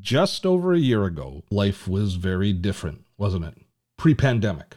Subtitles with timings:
[0.00, 3.54] just over a year ago, life was very different, wasn't it?
[3.96, 4.76] Pre pandemic.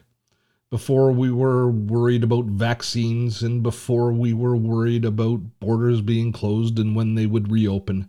[0.70, 6.80] Before we were worried about vaccines and before we were worried about borders being closed
[6.80, 8.08] and when they would reopen,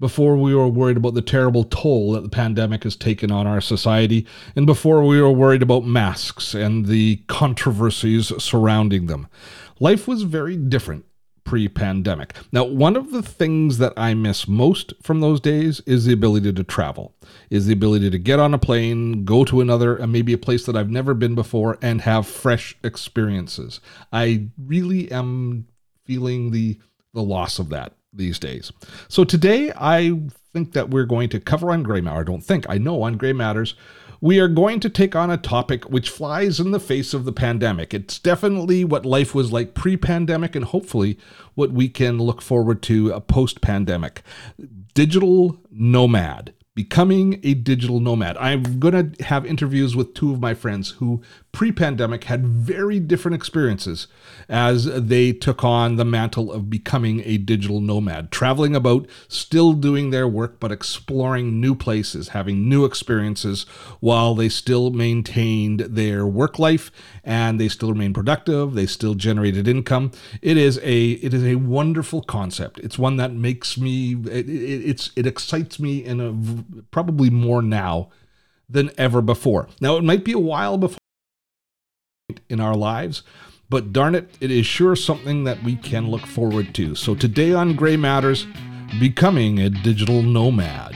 [0.00, 3.60] before we were worried about the terrible toll that the pandemic has taken on our
[3.60, 9.28] society, and before we were worried about masks and the controversies surrounding them.
[9.78, 11.04] Life was very different
[11.52, 12.32] pre pandemic.
[12.50, 16.50] Now, one of the things that I miss most from those days is the ability
[16.50, 17.14] to travel,
[17.50, 20.64] is the ability to get on a plane, go to another, and maybe a place
[20.64, 23.80] that I've never been before, and have fresh experiences.
[24.14, 25.66] I really am
[26.06, 26.78] feeling the
[27.12, 28.72] the loss of that these days.
[29.08, 30.18] So today I
[30.54, 32.20] think that we're going to cover on Gray Matter.
[32.20, 33.74] I don't think, I know on Gray Matters
[34.22, 37.32] we are going to take on a topic which flies in the face of the
[37.32, 37.92] pandemic.
[37.92, 41.18] It's definitely what life was like pre pandemic, and hopefully
[41.54, 44.22] what we can look forward to uh, post pandemic.
[44.94, 48.36] Digital nomad becoming a digital nomad.
[48.38, 51.20] I'm going to have interviews with two of my friends who
[51.52, 54.08] pre pandemic had very different experiences
[54.48, 60.10] as they took on the mantle of becoming a digital nomad, traveling about, still doing
[60.10, 63.64] their work, but exploring new places, having new experiences
[64.00, 66.90] while they still maintained their work life
[67.22, 70.10] and they still remained productive, they still generated income.
[70.40, 72.80] It is a it is a wonderful concept.
[72.80, 77.60] It's one that makes me it, it it's it excites me in a probably more
[77.60, 78.10] now
[78.68, 79.68] than ever before.
[79.80, 81.01] Now it might be a while before
[82.48, 83.22] in our lives.
[83.68, 86.94] But darn it, it is sure something that we can look forward to.
[86.94, 88.46] So today on Gray Matters,
[89.00, 90.94] becoming a digital nomad.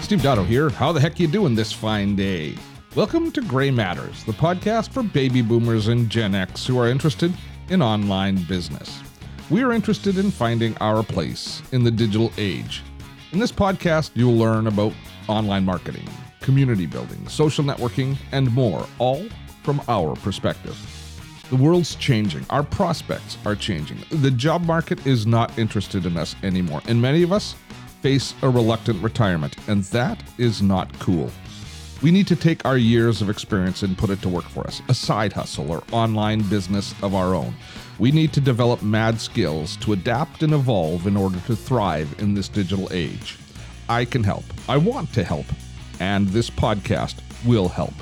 [0.00, 0.70] Steve Dotto here.
[0.70, 2.54] How the heck you doing this fine day?
[2.94, 7.30] Welcome to Gray Matters, the podcast for baby boomers and Gen X who are interested
[7.68, 9.02] in online business.
[9.50, 12.82] We are interested in finding our place in the digital age.
[13.32, 14.94] In this podcast, you'll learn about
[15.28, 16.08] online marketing,
[16.48, 19.22] community building, social networking, and more, all
[19.64, 20.74] from our perspective.
[21.50, 22.46] The world's changing.
[22.48, 23.98] Our prospects are changing.
[24.10, 27.54] The job market is not interested in us anymore, and many of us
[28.00, 31.30] face a reluctant retirement, and that is not cool.
[32.00, 34.80] We need to take our years of experience and put it to work for us,
[34.88, 37.54] a side hustle or online business of our own.
[37.98, 42.32] We need to develop mad skills to adapt and evolve in order to thrive in
[42.32, 43.36] this digital age.
[43.90, 44.44] I can help.
[44.66, 45.44] I want to help
[46.00, 47.94] and this podcast will help.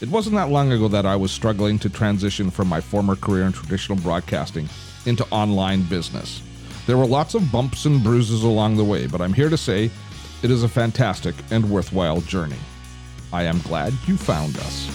[0.00, 3.44] It wasn't that long ago that I was struggling to transition from my former career
[3.44, 4.68] in traditional broadcasting
[5.06, 6.42] into online business.
[6.86, 9.90] There were lots of bumps and bruises along the way, but I'm here to say
[10.42, 12.56] it is a fantastic and worthwhile journey.
[13.32, 14.90] I am glad you found us.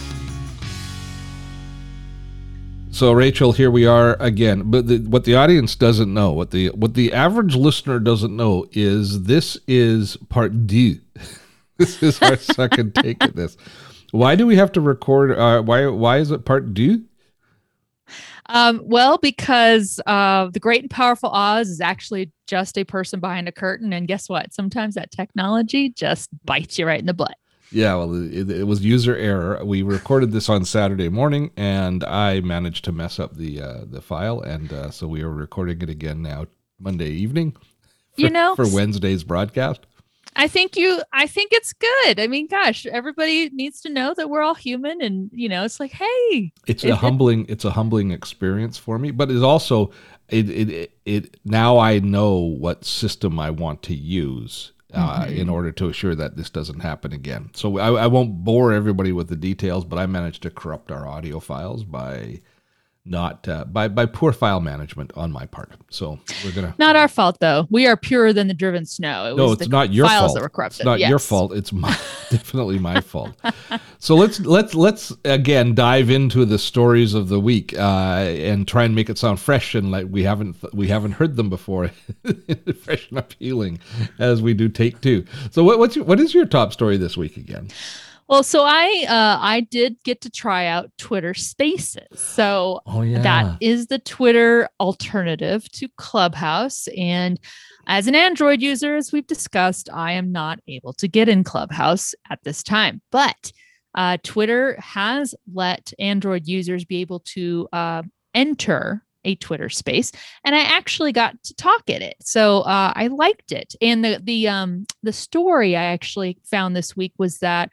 [2.95, 4.71] So Rachel, here we are again.
[4.71, 8.67] But the, what the audience doesn't know, what the what the average listener doesn't know,
[8.71, 11.01] is this is part D
[11.77, 13.57] this is our second take at this.
[14.11, 15.37] Why do we have to record?
[15.37, 17.03] Uh, why why is it part two?
[18.47, 23.47] Um, well, because uh, the great and powerful Oz is actually just a person behind
[23.47, 24.53] a curtain, and guess what?
[24.53, 27.35] Sometimes that technology just bites you right in the butt.
[27.71, 29.59] Yeah, well, it, it was user error.
[29.65, 34.01] We recorded this on Saturday morning, and I managed to mess up the uh, the
[34.01, 36.45] file, and uh, so we are recording it again now
[36.79, 37.53] Monday evening.
[38.13, 39.87] For, you know, for Wednesday's broadcast.
[40.35, 42.19] I think you I think it's good.
[42.19, 45.79] I mean, gosh, everybody needs to know that we're all human and you know, it's
[45.79, 46.51] like, hey.
[46.68, 49.91] It's a humbling it's a humbling experience for me, but it's also
[50.29, 55.34] it it it now I know what system I want to use uh, mm-hmm.
[55.34, 57.50] in order to assure that this doesn't happen again.
[57.53, 61.07] So I, I won't bore everybody with the details, but I managed to corrupt our
[61.07, 62.41] audio files by
[63.05, 65.71] not uh, by by poor file management on my part.
[65.89, 67.67] So we're gonna not our fault though.
[67.69, 69.31] We are purer than the driven snow.
[69.31, 70.35] It no, it's not your files fault.
[70.35, 70.79] That were corrupted.
[70.79, 71.09] It's not yes.
[71.09, 71.53] your fault.
[71.53, 71.89] It's my
[72.31, 73.35] definitely my fault.
[73.99, 78.83] So let's let's let's again dive into the stories of the week uh, and try
[78.83, 81.91] and make it sound fresh and like we haven't we haven't heard them before,
[82.81, 83.79] fresh and appealing
[84.17, 85.25] as we do take two.
[85.52, 87.69] So what what's your, what is your top story this week again?
[88.27, 92.07] Well, so I uh, I did get to try out Twitter Spaces.
[92.16, 93.22] So oh, yeah.
[93.22, 96.87] that is the Twitter alternative to Clubhouse.
[96.97, 97.39] And
[97.85, 102.16] as an Android user, as we've discussed, I am not able to get in Clubhouse
[102.31, 102.99] at this time.
[103.11, 103.51] But
[103.93, 108.01] uh, Twitter has let Android users be able to uh,
[108.33, 110.11] enter a Twitter space,
[110.43, 112.16] and I actually got to talk in it.
[112.21, 113.75] So uh, I liked it.
[113.81, 117.71] And the the um, the story I actually found this week was that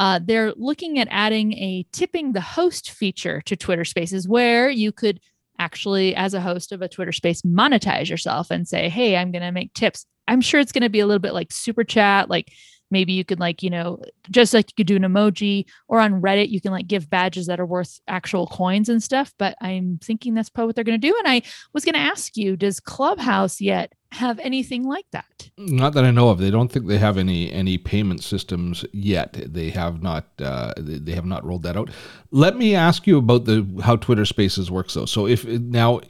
[0.00, 4.92] uh, they're looking at adding a tipping the host feature to Twitter Spaces where you
[4.92, 5.20] could
[5.58, 9.42] actually, as a host of a Twitter space, monetize yourself and say, hey, I'm going
[9.42, 10.06] to make tips.
[10.26, 12.50] I'm sure it's going to be a little bit like super chat, like
[12.90, 14.00] maybe you could like you know
[14.30, 17.46] just like you could do an emoji or on reddit you can like give badges
[17.46, 21.00] that are worth actual coins and stuff but i'm thinking that's probably what they're going
[21.00, 21.42] to do and i
[21.72, 25.50] was going to ask you does clubhouse yet have anything like that?
[25.56, 26.38] Not that i know of.
[26.38, 29.40] They don't think they have any any payment systems yet.
[29.46, 31.90] They have not uh, they have not rolled that out.
[32.30, 35.06] Let me ask you about the how twitter spaces works though.
[35.06, 36.00] So if now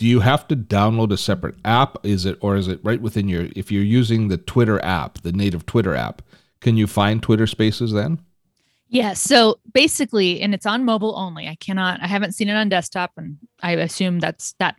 [0.00, 1.98] do you have to download a separate app?
[2.06, 5.30] Is it or is it right within your if you're using the twitter app the
[5.30, 6.22] native twitter app
[6.60, 8.18] can you find twitter spaces then?
[8.88, 11.48] Yeah so basically and it's on mobile only.
[11.48, 14.76] I cannot i haven't seen it on desktop and i assume that's that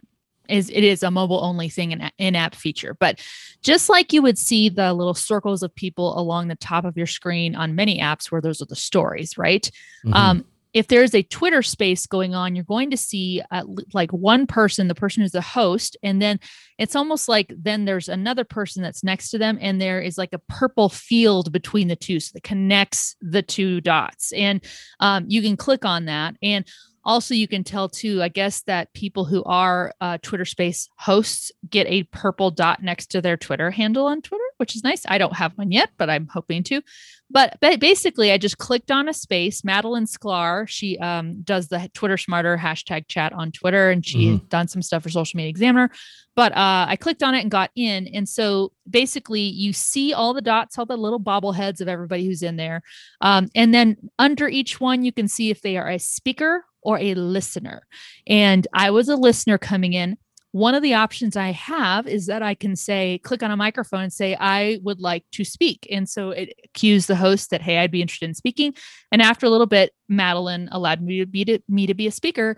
[0.49, 2.95] is it is a mobile only thing in in-app feature.
[2.99, 3.23] But
[3.61, 7.05] just like you would see the little circles of people along the top of your
[7.05, 9.69] screen on many apps where those are the stories right?
[10.03, 10.13] Mm-hmm.
[10.15, 13.63] um, if there's a Twitter space going on, you're going to see uh,
[13.93, 16.39] like one person, the person who's the host, and then
[16.77, 20.33] it's almost like then there's another person that's next to them, and there is like
[20.33, 24.63] a purple field between the two, so that connects the two dots, and
[24.99, 26.65] um, you can click on that, and
[27.03, 31.51] also you can tell too i guess that people who are uh, twitter space hosts
[31.69, 35.17] get a purple dot next to their twitter handle on twitter which is nice i
[35.17, 36.83] don't have one yet but i'm hoping to
[37.31, 41.89] but, but basically i just clicked on a space madalyn sklar she um, does the
[41.95, 44.45] twitter smarter hashtag chat on twitter and she mm-hmm.
[44.45, 45.89] done some stuff for social media examiner
[46.35, 50.31] but uh, i clicked on it and got in and so basically you see all
[50.35, 52.83] the dots all the little bobbleheads of everybody who's in there
[53.21, 56.99] um, and then under each one you can see if they are a speaker or
[56.99, 57.83] a listener.
[58.27, 60.17] And I was a listener coming in.
[60.51, 64.01] One of the options I have is that I can say, click on a microphone
[64.01, 65.87] and say, I would like to speak.
[65.89, 68.73] And so it cues the host that, hey, I'd be interested in speaking.
[69.11, 72.11] And after a little bit, Madalyn allowed me to be, to, me to be a
[72.11, 72.57] speaker.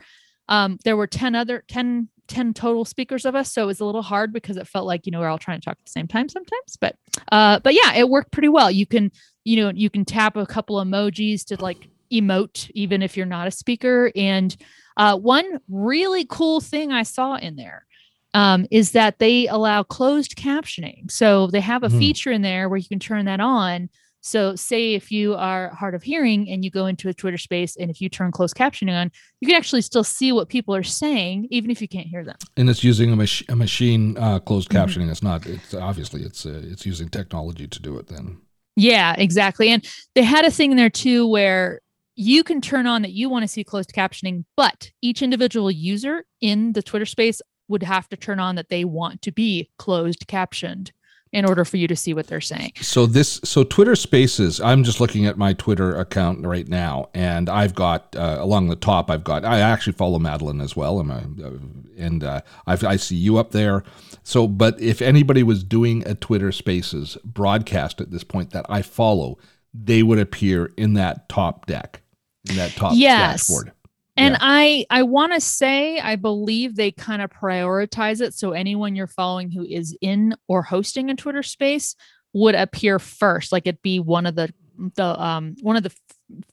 [0.50, 3.86] Um, there were 10 other, 10 10 total speakers of us so it was a
[3.86, 5.92] little hard because it felt like you know we're all trying to talk at the
[5.92, 6.96] same time sometimes but
[7.34, 9.12] uh but yeah it worked pretty well you can
[9.44, 13.48] you know you can tap a couple emojis to like emote even if you're not
[13.48, 14.12] a speaker.
[14.16, 14.56] And
[14.98, 17.86] uh, one really cool thing I saw in there
[18.34, 21.10] um, is that they allow closed captioning.
[21.10, 22.00] So they have a mm-hmm.
[22.00, 23.90] feature in there where you can turn that on.
[24.26, 27.76] So, say if you are hard of hearing and you go into a Twitter space,
[27.76, 29.12] and if you turn closed captioning on,
[29.42, 32.38] you can actually still see what people are saying, even if you can't hear them.
[32.56, 34.78] And it's using a, mach- a machine uh, closed mm-hmm.
[34.78, 35.04] captioning.
[35.04, 35.12] Mm-hmm.
[35.12, 35.46] It's not.
[35.46, 38.08] It's obviously it's uh, it's using technology to do it.
[38.08, 38.38] Then.
[38.78, 39.68] Yeah, exactly.
[39.68, 39.86] And
[40.16, 41.82] they had a thing in there too where
[42.16, 46.26] you can turn on that you want to see closed captioning, but each individual user
[46.42, 50.28] in the Twitter space would have to turn on that they want to be closed
[50.28, 50.92] captioned
[51.32, 52.72] in order for you to see what they're saying.
[52.80, 57.50] So this so Twitter Spaces, I'm just looking at my Twitter account right now and
[57.50, 61.12] I've got uh, along the top I've got I actually follow Madalyn as well I'm
[61.12, 63.84] uh, and uh, i see you up there.
[64.22, 68.84] So but if anybody was doing a Twitter Spaces broadcast at this point that I
[68.84, 69.40] follow,
[69.74, 72.03] they would appear in that top deck
[72.50, 73.48] in that top yes.
[73.48, 73.72] dashboard.
[74.16, 74.40] And yeah.
[74.42, 79.08] I I want to say I believe they kind of prioritize it so anyone you're
[79.08, 81.96] following who is in or hosting a Twitter space
[82.34, 84.54] would appear first like it'd be one of the
[84.96, 85.94] the um one of the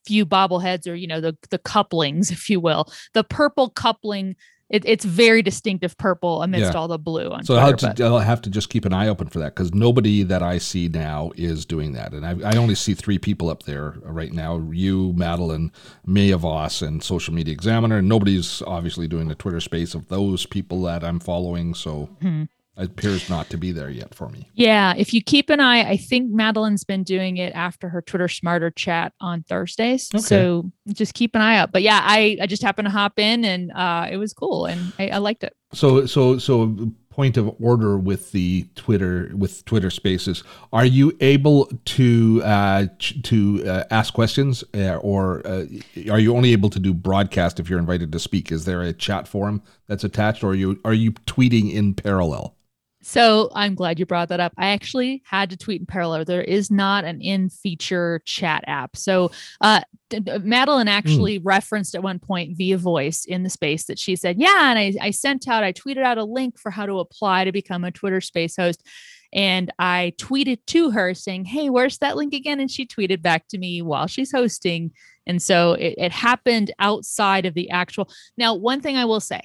[0.07, 4.37] few bobbleheads or you know the the couplings if you will the purple coupling
[4.71, 6.79] it, it's very distinctive purple amidst yeah.
[6.79, 9.09] all the blue on so Twitter, I'll, to, I'll, have to just keep an eye
[9.09, 12.13] open for that because nobody that i see now is doing that.
[12.13, 15.73] And I, I, only see three people up there right now you madalyn
[16.07, 17.99] maya voss and social media examiner.
[17.99, 22.45] And nobody's obviously doing the twitter space of those people that i'm following so mm-hmm
[22.77, 24.49] appears not to be there yet for me.
[24.55, 28.29] Yeah, if you keep an eye, I think Madalyn's been doing it after her Twitter
[28.29, 30.11] Smarter chat on Thursdays.
[30.15, 30.23] Okay.
[30.23, 31.73] So just keep an eye out.
[31.73, 34.93] But yeah, I I just happened to hop in and uh, it was cool and
[34.99, 35.55] I, I liked it.
[35.73, 40.43] So so so point of order with the Twitter with Twitter Spaces.
[40.73, 45.67] Are you able to uh, to uh, ask questions, uh, or uh,
[46.11, 48.51] are you only able to do broadcast if you're invited to speak?
[48.51, 52.57] Is there a chat forum that's attached, or are you are you tweeting in parallel?
[53.03, 54.53] So I'm glad you brought that up.
[54.59, 56.25] I actually had to tweet in parallel.
[56.25, 58.95] There is not an in feature chat app.
[58.97, 59.31] So
[59.63, 59.81] uh,
[60.11, 60.89] Madalyn hmm.
[60.89, 61.43] actually mm.
[61.45, 64.71] referenced at one point via voice in the space that she said, Yeah.
[64.71, 67.53] And I, I sent out, I tweeted out a link for how to apply to
[67.53, 68.87] become a Twitter space host.
[69.33, 72.61] And I tweeted to her saying, Hey, where's that link again?
[72.61, 74.91] And she tweeted back to me while she's hosting.
[75.27, 78.11] And so it, it happened outside of the actual.
[78.37, 79.41] Now, one thing I will say,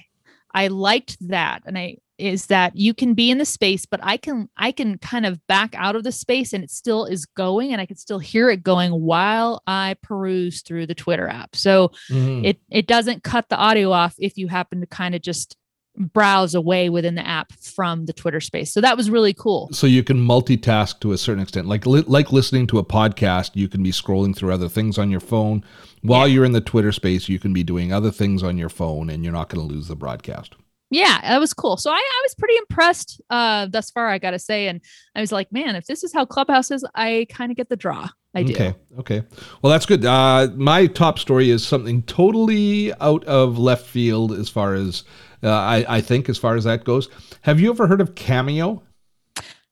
[0.52, 1.62] I liked that.
[1.66, 4.98] And I is that you can be in the space but i can i can
[4.98, 7.96] kind of back out of the space and it still is going and i can
[7.96, 12.44] still hear it going while i peruse through the twitter app so mm-hmm.
[12.44, 15.56] it it doesn't cut the audio off if you happen to kind of just
[15.98, 18.72] browse away within the app from the Twitter space.
[18.72, 19.68] So that was really cool.
[19.72, 21.66] So you can multitask to a certain extent.
[21.66, 25.10] Like li- like listening to a podcast, you can be scrolling through other things on
[25.10, 25.64] your phone.
[26.02, 26.34] While yeah.
[26.34, 29.24] you're in the Twitter space, you can be doing other things on your phone and
[29.24, 30.54] you're not going to lose the broadcast.
[30.90, 31.76] Yeah, that was cool.
[31.76, 34.68] So I, I was pretty impressed uh thus far, I gotta say.
[34.68, 34.80] And
[35.14, 37.76] I was like, man, if this is how Clubhouse is, I kind of get the
[37.76, 38.08] draw.
[38.34, 38.52] I do.
[38.52, 38.74] Okay.
[38.98, 39.22] Okay.
[39.62, 40.04] Well, that's good.
[40.04, 45.04] Uh, my top story is something totally out of left field as far as
[45.42, 47.08] uh, I, I think, as far as that goes.
[47.42, 48.82] Have you ever heard of Cameo?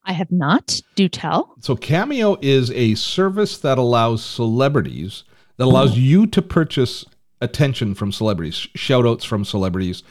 [0.05, 0.81] I have not.
[0.95, 1.55] Do tell.
[1.61, 5.25] So, Cameo is a service that allows celebrities,
[5.57, 5.97] that allows oh.
[5.97, 7.05] you to purchase
[7.41, 10.03] attention from celebrities, shout outs from celebrities.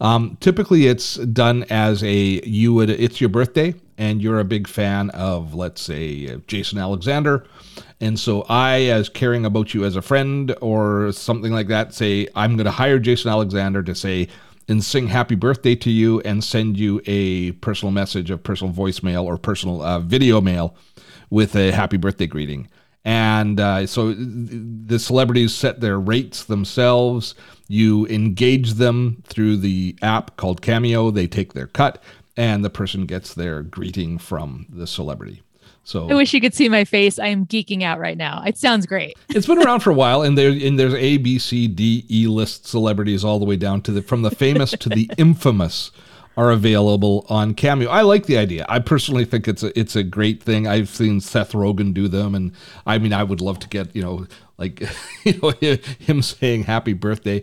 [0.00, 4.66] Um, typically, it's done as a you would, it's your birthday, and you're a big
[4.66, 7.44] fan of, let's say, Jason Alexander.
[8.00, 12.28] And so I, as caring about you as a friend or something like that, say,
[12.34, 14.28] I'm going to hire Jason Alexander to say,
[14.68, 19.24] and sing happy birthday to you and send you a personal message, a personal voicemail
[19.24, 20.76] or personal uh, video mail
[21.28, 22.68] with a happy birthday greeting.
[23.04, 27.34] And uh, so the celebrities set their rates themselves.
[27.70, 31.12] You engage them through the app called Cameo.
[31.12, 32.02] They take their cut,
[32.36, 35.42] and the person gets their greeting from the celebrity.
[35.84, 37.20] So I wish you could see my face.
[37.20, 38.42] I am geeking out right now.
[38.44, 39.16] It sounds great.
[39.28, 42.26] it's been around for a while, and there and there's A, B, C, D, E
[42.26, 45.92] list celebrities all the way down to the from the famous to the infamous
[46.36, 47.90] are available on Cameo.
[47.90, 48.64] I like the idea.
[48.68, 50.66] I personally think it's a it's a great thing.
[50.66, 52.52] I've seen Seth Rogen do them, and
[52.86, 54.26] I mean, I would love to get you know
[54.58, 54.80] like
[55.24, 55.50] you know
[55.98, 57.42] him saying happy birthday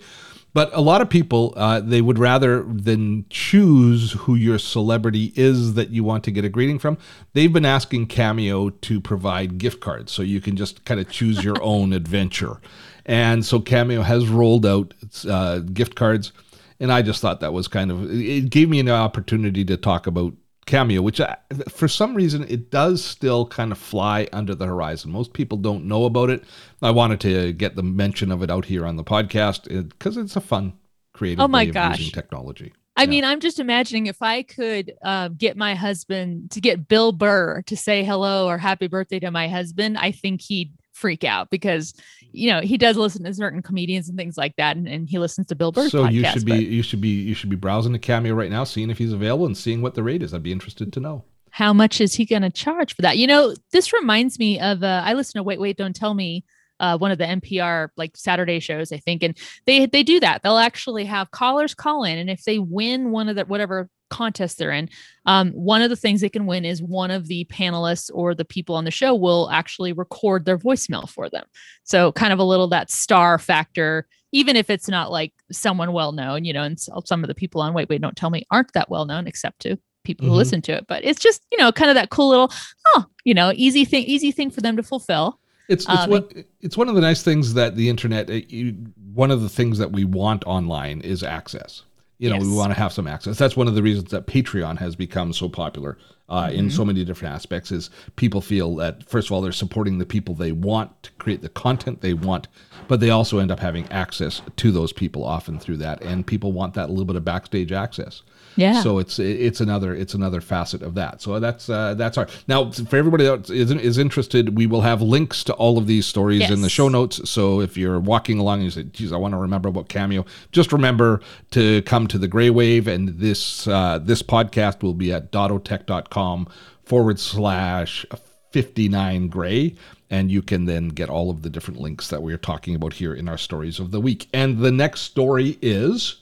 [0.58, 5.76] but a lot of people, uh, they would rather than choose who your celebrity is
[5.76, 6.98] that you want to get a greeting from.
[7.34, 11.44] They've been asking Cameo to provide gift cards, so you can just kind of choose
[11.44, 12.60] your own adventure.
[13.06, 14.96] And so Cameo has rolled out
[15.30, 16.32] uh, gift cards,
[16.80, 20.08] and I just thought that was kind of it gave me an opportunity to talk
[20.08, 20.34] about
[20.66, 21.38] cameo, which I,
[21.70, 25.12] for some reason it does still kind of fly under the horizon.
[25.12, 26.44] Most people don't know about it.
[26.82, 30.36] I wanted to get the mention of it out here on the podcast because it's
[30.36, 30.74] a fun,
[31.14, 31.96] creative oh my way gosh.
[31.96, 32.74] of using technology.
[32.96, 33.10] I yeah.
[33.10, 37.62] mean, I'm just imagining if I could uh, get my husband to get Bill Burr
[37.68, 41.94] to say hello or happy birthday to my husband, I think he'd freak out because
[42.32, 45.20] you know he does listen to certain comedians and things like that and, and he
[45.20, 46.62] listens to bill burr so podcast, you should be but...
[46.62, 49.46] you should be you should be browsing the cameo right now seeing if he's available
[49.46, 50.34] and seeing what the rate is.
[50.34, 51.24] I'd be interested to know.
[51.50, 53.18] How much is he going to charge for that?
[53.18, 56.46] You know this reminds me of uh, i listen to wait wait don't tell me
[56.80, 60.44] uh, one of the NPR like Saturday shows, I think, and they they do that.
[60.44, 64.58] They'll actually have callers call in, and if they win one of the whatever contest
[64.58, 64.90] they're in.
[65.26, 68.46] Um, one of the things they can win is one of the panelists or the
[68.46, 71.46] people on the show will actually record their voicemail for them.
[71.84, 76.12] So kind of a little that star factor, even if it's not like someone well
[76.12, 78.74] known, you know, and some of the people on Wait, Wait, Don't Tell Me aren't
[78.74, 80.34] that well known except to people mm-hmm.
[80.34, 80.86] who listen to it.
[80.88, 82.52] But it's just, you know, kind of that cool little,
[82.88, 85.40] oh, you know, easy thing, easy thing for them to fulfill.
[85.70, 88.30] It's it's um, what it's one of the nice things that the internet.
[88.30, 91.84] It, you, one of the things that we want online is access
[92.20, 92.46] you know yes.
[92.46, 95.32] we want to have some access that's one of the reasons that patreon has become
[95.34, 95.98] so popular
[96.30, 96.60] uh, mm-hmm.
[96.60, 100.06] in so many different aspects is people feel that first of all they're supporting the
[100.06, 102.48] people they want to create the content they want
[102.88, 106.52] but they also end up having access to those people often through that and people
[106.52, 108.24] want that little bit of backstage access
[108.58, 108.82] yeah.
[108.82, 111.22] So it's it's another it's another facet of that.
[111.22, 115.02] So that's uh, that's our now for everybody that is, is interested, we will have
[115.02, 116.52] links to all of these stories yes.
[116.52, 117.30] in the show notes.
[117.30, 120.26] So if you're walking along and you say, "Geez, I want to remember about Cameo,"
[120.52, 121.22] just remember
[121.52, 126.48] to come to the Gray Wave, and this uh, this podcast will be at dottotech.com
[126.84, 128.06] forward slash
[128.52, 129.76] 59 gray
[130.10, 133.14] and you can then get all of the different links that we're talking about here
[133.14, 136.22] in our stories of the week and the next story is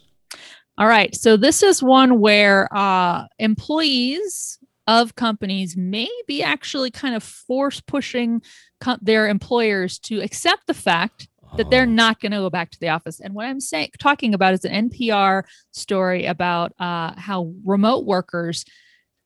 [0.78, 1.16] all right.
[1.16, 7.82] So this is one where uh, employees of companies may be actually kind of force
[7.82, 8.42] pushing
[8.82, 11.28] co- their employers to accept the fact
[11.58, 11.86] that they're oh.
[11.86, 13.20] not going to go back to the office.
[13.20, 18.66] And what I'm saying, talking about is an NPR story about uh, how remote workers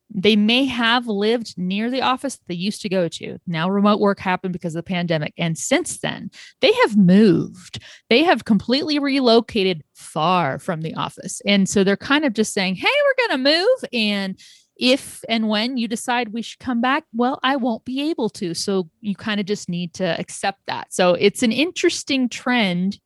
[0.09, 3.37] they may have lived near the office they used to go to.
[3.45, 5.33] Now, remote work happened because of the pandemic.
[5.37, 7.79] And since then, they have moved.
[8.09, 11.41] They have completely relocated far from the office.
[11.45, 13.89] And so they're kind of just saying, hey, we're going to move.
[13.93, 14.39] And
[14.79, 18.53] if and when you decide we should come back, well, I won't be able to.
[18.53, 20.93] So you kind of just need to accept that.
[20.93, 22.97] So it's an interesting trend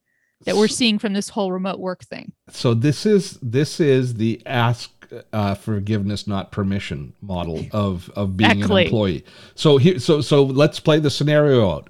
[0.45, 2.33] that we're seeing from this whole remote work thing.
[2.49, 4.91] So this is this is the ask
[5.31, 8.81] uh, forgiveness, not permission model of of being exactly.
[8.81, 9.25] an employee.
[9.55, 11.89] So here, so so let's play the scenario out.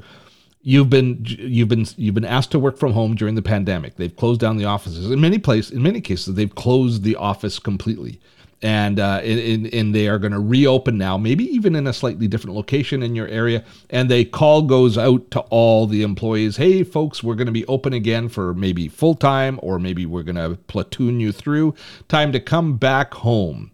[0.62, 3.98] you've been you've been you've been asked to work from home during the pandemic.
[3.98, 5.12] They've closed down the offices.
[5.12, 8.20] In many places, in many cases, they've closed the office completely
[8.64, 12.28] and uh, and, and they are going to reopen now, maybe even in a slightly
[12.30, 13.64] different location in your area.
[13.90, 17.66] And the call goes out to all the employees: Hey, folks, we're going to be
[17.66, 21.76] open again for maybe full time, or maybe we're going to platoon you through.
[22.08, 23.72] Time to come back home.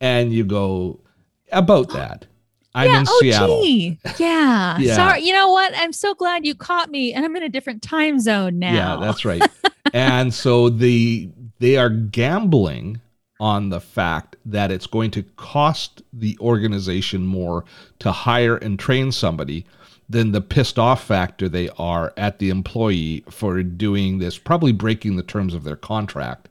[0.00, 1.00] And you go
[1.52, 2.26] about that.
[2.74, 3.64] I'm yeah, in oh, Seattle.
[4.18, 4.78] Yeah.
[4.78, 4.94] yeah.
[4.94, 5.20] Sorry.
[5.20, 5.74] You know what?
[5.76, 8.72] I'm so glad you caught me and I'm in a different time zone now.
[8.72, 9.42] Yeah, that's right.
[9.92, 13.00] and so the they are gambling
[13.40, 17.64] on the fact that it's going to cost the organization more
[17.98, 19.66] to hire and train somebody
[20.08, 25.16] than the pissed off factor they are at the employee for doing this, probably breaking
[25.16, 26.48] the terms of their contract.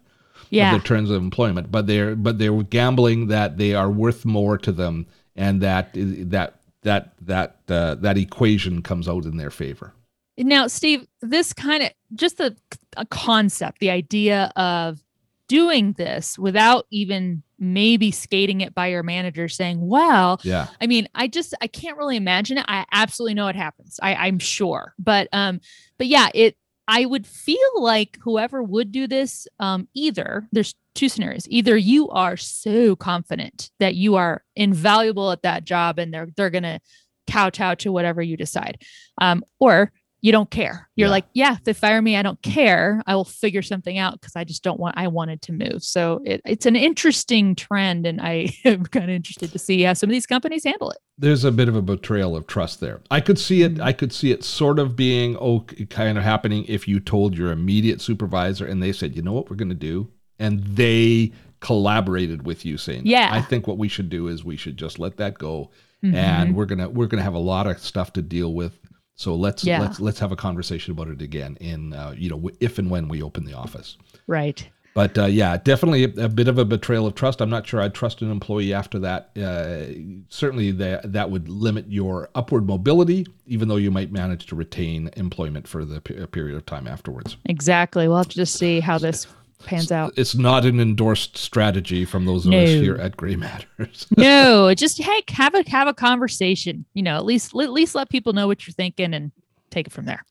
[0.50, 0.74] Yeah.
[0.74, 4.58] Of their terms of employment, but they're but they're gambling that they are worth more
[4.58, 5.06] to them,
[5.36, 9.94] and that that that that uh, that equation comes out in their favor.
[10.40, 12.56] Now, Steve, this kind of just the
[12.98, 15.04] a concept, the idea of
[15.50, 20.68] doing this without even maybe skating it by your manager saying well yeah.
[20.80, 22.66] I mean i just i can't really imagine it.
[22.70, 24.00] I absolutely know it happens.
[24.02, 24.94] I i'm sure.
[24.98, 25.60] But um
[25.98, 26.56] but yeah it
[26.88, 31.48] i would feel like whoever would do this um either there's two scenarios.
[31.50, 36.50] Either you are so confident that you are invaluable at that job and they're they're
[36.50, 36.80] gonna
[37.28, 38.82] kowtow to whatever you decide
[39.20, 39.92] um or
[40.22, 40.90] you don't care.
[40.96, 41.12] You're yeah.
[41.12, 43.02] like, yeah, if they fire me, I don't care.
[43.08, 45.84] I will figure something out because I just don't want, I wanted to move.
[45.84, 48.06] So it, it's an interesting trend.
[48.06, 50.98] And I am kind of interested to see how some of these companies handle it.
[51.18, 53.02] There's a bit of a betrayal of trust there.
[53.10, 53.80] I could see it.
[53.80, 57.52] I could see it sort of being, oh, kind of happening if you told your
[57.52, 60.12] immediate supervisor and they said, you know what we're going to do?
[60.38, 64.56] And they collaborated with you saying, yeah, I think what we should do is we
[64.56, 65.72] should just let that go.
[66.04, 66.16] Mm-hmm.
[66.16, 68.80] And we're going to, we're going to have a lot of stuff to deal with
[69.20, 69.82] so let's yeah.
[69.82, 73.10] let's let's have a conversation about it again in uh, you know if and when
[73.10, 73.98] we open the office.
[74.28, 74.66] Right.
[74.94, 77.42] But uh, yeah, definitely a, a, bit of a betrayal of trust.
[77.42, 79.32] I'm not sure I'd trust an employee after that.
[79.38, 84.56] Uh, certainly, that that would limit your upward mobility, even though you might manage to
[84.56, 87.36] retain employment for the p- period of time afterwards.
[87.44, 88.08] Exactly.
[88.08, 89.28] We'll have to just see how this
[89.66, 90.14] pans out.
[90.16, 92.64] It's not an endorsed strategy from those of no.
[92.64, 94.08] us here at Gray Matters.
[94.18, 96.86] no, just hey, have a have a conversation.
[96.94, 99.32] You know, at least at least let people know what you're thinking and
[99.70, 100.24] take it from there.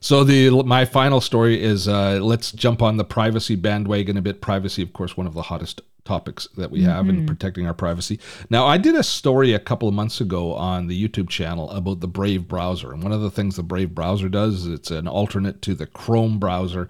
[0.00, 4.40] So the my final story is uh, let's jump on the privacy bandwagon a bit.
[4.40, 7.18] Privacy, of course, one of the hottest topics that we have mm-hmm.
[7.18, 8.20] in protecting our privacy.
[8.48, 12.00] Now, I did a story a couple of months ago on the YouTube channel about
[12.00, 15.08] the Brave browser, and one of the things the Brave browser does is it's an
[15.08, 16.88] alternate to the Chrome browser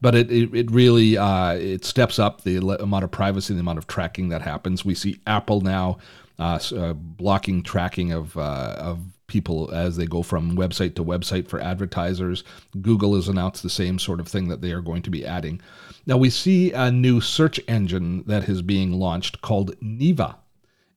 [0.00, 3.78] but it, it, it really uh, it steps up the amount of privacy the amount
[3.78, 4.84] of tracking that happens.
[4.84, 5.98] We see Apple now
[6.38, 11.48] uh, uh, blocking tracking of uh, of people as they go from website to website
[11.48, 12.44] for advertisers.
[12.80, 15.60] Google has announced the same sort of thing that they are going to be adding.
[16.06, 20.36] Now we see a new search engine that is being launched called Neeva.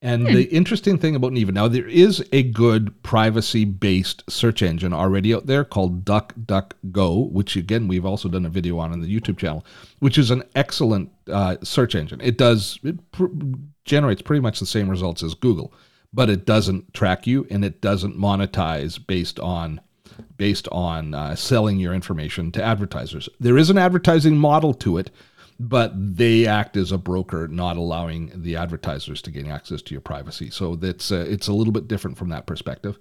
[0.02, 0.34] And hmm.
[0.34, 5.34] the interesting thing about Neeva, now there is a good privacy based search engine already
[5.34, 9.38] out there called DuckDuckGo, which again, we've also done a video on in the YouTube
[9.38, 9.64] channel,
[10.00, 12.20] which is an excellent uh, search engine.
[12.22, 13.28] It does, it pr-
[13.86, 15.72] generates pretty much the same results as Google,
[16.12, 19.82] but it doesn't track you and it doesn't monetize based on
[20.38, 23.30] based on uh, selling your information to advertisers.
[23.40, 25.10] There is an advertising model to it,
[25.62, 30.02] but they act as a broker, not allowing the advertisers to gain access to your
[30.02, 30.50] privacy.
[30.50, 32.98] So that's uh, it's a little bit different from that perspective.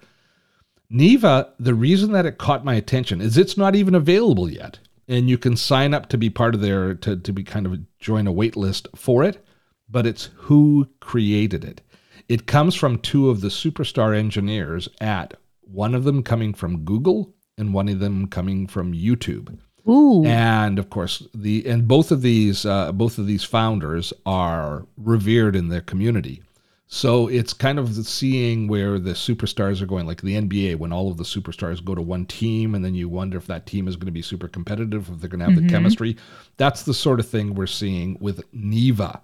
[0.93, 5.31] Neeva, the reason that it caught my attention is it's not even available yet, and
[5.31, 8.27] you can sign up to be part of their to to be kind of join
[8.27, 9.43] a wait list for it.
[9.89, 11.81] But it's who created it.
[12.29, 17.35] It comes from two of the superstar engineers at one of them coming from Google
[17.57, 19.59] and one of them coming from YouTube.
[19.91, 20.25] Ooh.
[20.25, 25.57] And of course, the and both of these uh, both of these founders are revered
[25.57, 26.43] in their community.
[26.93, 31.09] So it's kind of seeing where the superstars are going, like the NBA, when all
[31.09, 33.95] of the superstars go to one team, and then you wonder if that team is
[33.95, 35.69] going to be super competitive, if they're going to have mm-hmm.
[35.69, 36.17] the chemistry.
[36.57, 39.21] That's the sort of thing we're seeing with Neeva.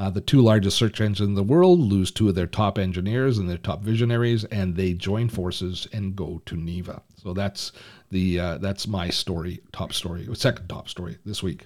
[0.00, 3.36] Uh, the two largest search engines in the world lose two of their top engineers
[3.36, 7.02] and their top visionaries, and they join forces and go to Neeva.
[7.16, 7.72] So that's
[8.10, 11.64] the uh, that's my story, top story, second top story this week.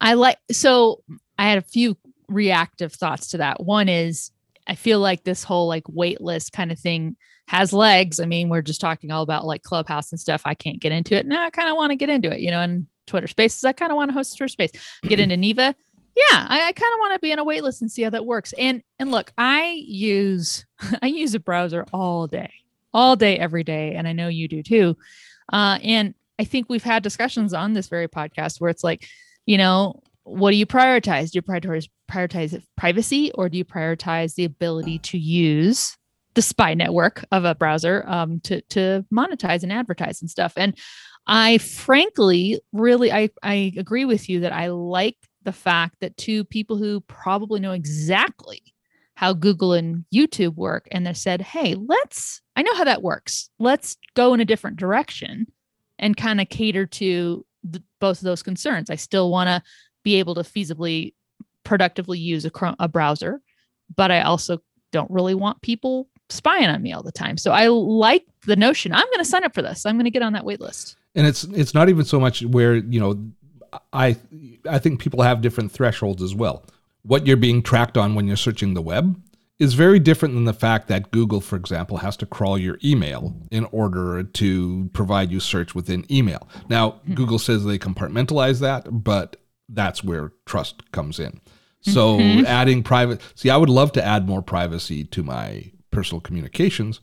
[0.00, 1.02] I like so
[1.38, 3.62] I had a few reactive thoughts to that.
[3.62, 4.30] One is
[4.66, 7.14] I feel like this whole like wait list kind of thing
[7.46, 8.20] has legs.
[8.20, 10.40] I mean, we're just talking all about like Clubhouse and stuff.
[10.46, 11.26] I can't get into it.
[11.26, 13.64] Now I kind of want to get into it, you know, and Twitter spaces.
[13.64, 14.72] I kind of want to host Twitter space.
[15.02, 15.74] Get into Neeva.
[16.16, 18.10] Yeah, I, I kind of want to be in a wait list and see how
[18.10, 18.54] that works.
[18.58, 20.64] And and look, I use
[21.02, 22.52] I use a browser all day,
[22.94, 24.96] all day, every day, and I know you do too.
[25.52, 29.06] Uh, and I think we've had discussions on this very podcast where it's like,
[29.44, 31.30] you know, what do you prioritize?
[31.30, 35.96] Do you prioritize prioritize privacy or do you prioritize the ability to use
[36.34, 40.54] the spy network of a browser um, to to monetize and advertise and stuff?
[40.56, 40.76] And
[41.26, 46.44] I frankly really I I agree with you that I like the fact that two
[46.44, 48.62] people who probably know exactly
[49.14, 53.48] how Google and YouTube work and they said, "Hey, let's I know how that works.
[53.58, 55.46] Let's go in a different direction
[55.98, 57.46] and kind of cater to
[58.00, 58.90] both of those concerns.
[58.90, 59.62] I still want to
[60.02, 61.14] be able to feasibly
[61.64, 63.40] productively use a, a browser,
[63.94, 64.58] but I also
[64.92, 67.36] don't really want people spying on me all the time.
[67.38, 68.92] So I like the notion.
[68.92, 69.86] I'm going to sign up for this.
[69.86, 70.96] I'm going to get on that wait list.
[71.14, 73.18] And it's it's not even so much where, you know,
[73.92, 74.16] I
[74.68, 76.64] I think people have different thresholds as well.
[77.02, 79.20] What you're being tracked on when you're searching the web
[79.58, 83.34] is very different than the fact that Google, for example, has to crawl your email
[83.50, 86.46] in order to provide you search within email.
[86.68, 87.14] Now, mm-hmm.
[87.14, 89.36] Google says they compartmentalize that, but
[89.68, 91.40] that's where trust comes in.
[91.80, 92.46] So mm-hmm.
[92.46, 97.00] adding private, see, I would love to add more privacy to my personal communications.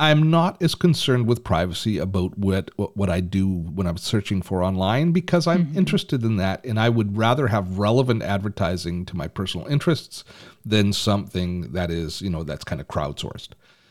[0.00, 4.40] I'm not as concerned with privacy about what, what, what I do when I'm searching
[4.40, 5.76] for online because I'm mm-hmm.
[5.76, 10.24] interested in that and I would rather have relevant advertising to my personal interests
[10.64, 13.50] than something that is, you know, that's kind of crowdsourced.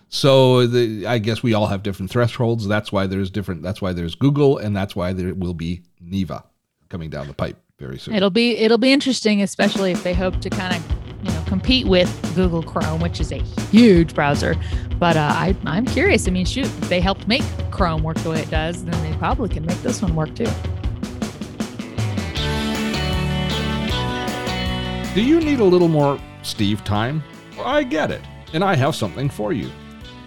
[0.09, 2.67] So the, I guess we all have different thresholds.
[2.67, 3.61] That's why there's different.
[3.61, 6.43] That's why there's Google, and that's why there will be Neeva
[6.89, 8.15] coming down the pipe very soon.
[8.15, 11.87] It'll be it'll be interesting, especially if they hope to kind of you know compete
[11.87, 13.37] with Google Chrome, which is a
[13.71, 14.55] huge browser.
[14.97, 16.27] But uh, I I'm curious.
[16.27, 19.17] I mean, shoot, if they helped make Chrome work the way it does, then they
[19.17, 20.47] probably can make this one work too.
[25.15, 27.23] Do you need a little more Steve time?
[27.59, 28.21] I get it,
[28.53, 29.69] and I have something for you.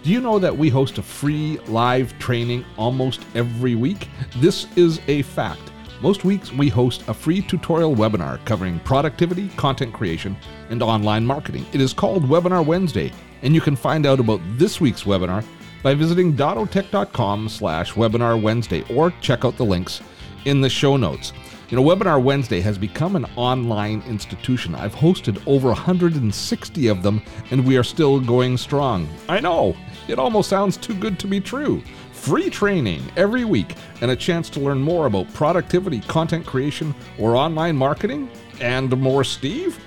[0.03, 4.09] Do you know that we host a free live training almost every week?
[4.37, 5.71] This is a fact.
[6.03, 10.35] Most weeks, we host a free tutorial webinar covering productivity, content creation,
[10.69, 11.65] and online marketing.
[11.71, 13.09] It is called Webinar Wednesday,
[13.41, 15.45] and you can find out about this week's webinar
[15.81, 20.01] by visiting dottotech.com slash webinar Wednesday or check out the links
[20.43, 21.31] in the show notes.
[21.69, 24.75] You know, Webinar Wednesday has become an online institution.
[24.75, 29.07] I've hosted over 160 of them, and we are still going strong.
[29.29, 29.73] I know,
[30.09, 31.81] it almost sounds too good to be true
[32.23, 37.35] free training every week, and a chance to learn more about productivity, content creation, or
[37.35, 38.29] online marketing,
[38.61, 39.77] and more Steve?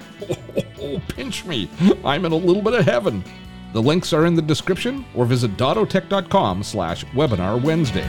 [0.78, 1.70] Oh, pinch me.
[2.04, 3.24] I'm in a little bit of heaven.
[3.72, 8.06] The links are in the description or visit dottotech.com slash webinar Wednesday.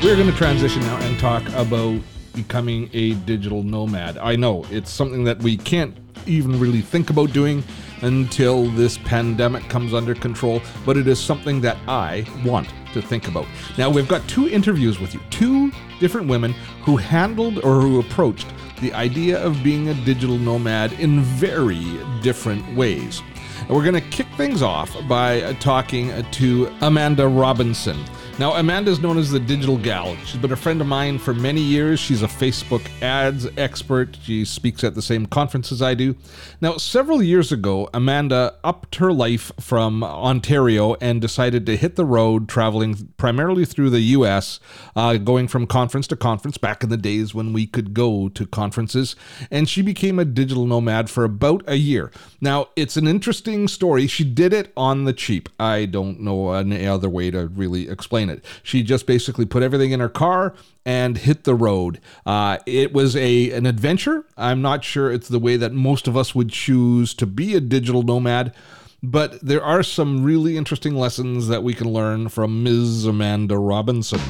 [0.00, 2.00] We're going to transition now and talk about
[2.34, 4.16] becoming a digital nomad.
[4.18, 7.64] I know it's something that we can't even really think about doing
[8.02, 13.28] until this pandemic comes under control, but it is something that I want to think
[13.28, 13.46] about.
[13.76, 16.52] Now, we've got two interviews with you, two different women
[16.82, 18.46] who handled or who approached
[18.80, 21.84] the idea of being a digital nomad in very
[22.22, 23.22] different ways.
[23.60, 28.04] And we're going to kick things off by talking to Amanda Robinson.
[28.36, 30.16] Now, Amanda is known as the Digital Gal.
[30.24, 32.00] She's been a friend of mine for many years.
[32.00, 34.18] She's a Facebook ads expert.
[34.22, 36.16] She speaks at the same conferences I do.
[36.60, 42.04] Now, several years ago, Amanda upped her life from Ontario and decided to hit the
[42.04, 44.58] road, traveling primarily through the U.S.,
[44.96, 48.46] uh, going from conference to conference back in the days when we could go to
[48.46, 49.14] conferences.
[49.48, 52.10] And she became a digital nomad for about a year.
[52.40, 54.08] Now, it's an interesting story.
[54.08, 55.48] She did it on the cheap.
[55.60, 58.44] I don't know any other way to really explain explain it.
[58.62, 62.00] She just basically put everything in her car and hit the road.
[62.26, 64.24] Uh, it was a an adventure.
[64.36, 67.60] I'm not sure it's the way that most of us would choose to be a
[67.60, 68.54] digital nomad,
[69.02, 73.06] but there are some really interesting lessons that we can learn from Ms.
[73.06, 74.20] Amanda Robinson.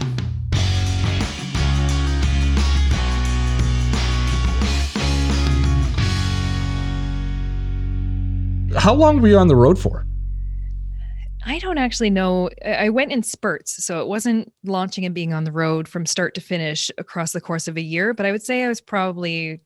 [8.76, 10.04] How long were you on the road for?
[11.46, 12.50] I don't actually know.
[12.64, 13.84] I went in spurts.
[13.84, 17.40] So it wasn't launching and being on the road from start to finish across the
[17.40, 19.60] course of a year, but I would say I was probably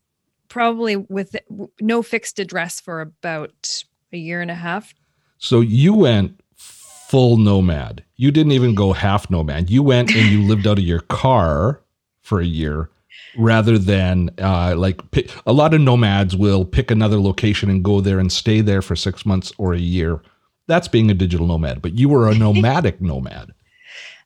[0.48, 1.36] probably with
[1.80, 4.94] no fixed address for about a year and a half.
[5.36, 8.02] So you went full nomad.
[8.16, 9.70] You didn't even go half nomad.
[9.70, 11.82] You went and you lived out of your car
[12.22, 12.90] for a year
[13.36, 18.00] rather than uh, like pick, a lot of nomads will pick another location and go
[18.00, 20.20] there and stay there for six months or a year
[20.68, 23.52] that's being a digital nomad, but you were a nomadic nomad.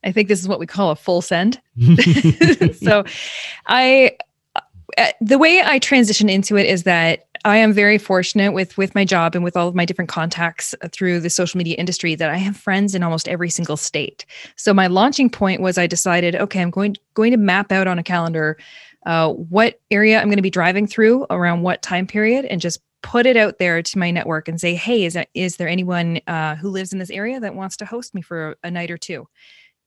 [0.04, 1.60] I think this is what we call a full send.
[2.82, 3.04] so
[3.66, 4.16] I
[4.98, 8.94] uh, the way I transition into it is that I am very fortunate with with
[8.94, 12.14] my job and with all of my different contacts uh, through the social media industry
[12.14, 14.26] that I have friends in almost every single state.
[14.56, 17.98] So my launching point was I decided, okay, I'm going going to map out on
[17.98, 18.58] a calendar
[19.06, 22.80] uh, what area I'm going to be driving through around what time period, and just
[23.02, 26.20] put it out there to my network and say, hey, is that is there anyone
[26.26, 28.98] uh, who lives in this area that wants to host me for a night or
[28.98, 29.28] two?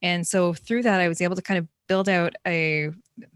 [0.02, 2.90] And so through that, I was able to kind of build out a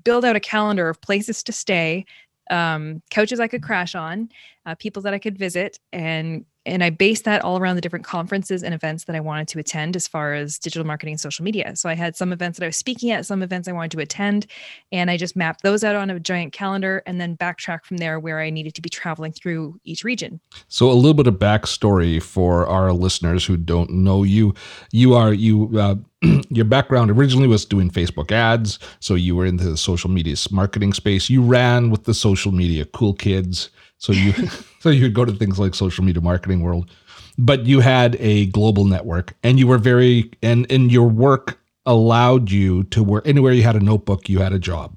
[0.04, 2.04] build out a calendar of places to stay
[2.50, 4.28] um, couches I could crash on,
[4.66, 8.04] uh, people that I could visit, and and I based that all around the different
[8.04, 11.44] conferences and events that I wanted to attend as far as digital marketing and social
[11.44, 11.74] media.
[11.74, 14.00] So I had some events that I was speaking at, some events I wanted to
[14.00, 14.46] attend,
[14.92, 18.20] and I just mapped those out on a giant calendar and then backtrack from there
[18.20, 20.40] where I needed to be traveling through each region.
[20.68, 24.54] So a little bit of backstory for our listeners who don't know you.
[24.92, 25.96] You are you uh,
[26.50, 30.92] your background originally was doing Facebook ads, so you were into the social media marketing
[30.92, 31.30] space.
[31.30, 34.32] You ran with the social media cool kids, so you
[34.80, 36.90] so you'd go to things like social media marketing world,
[37.38, 42.50] but you had a global network, and you were very and and your work allowed
[42.50, 44.96] you to work anywhere you had a notebook, you had a job.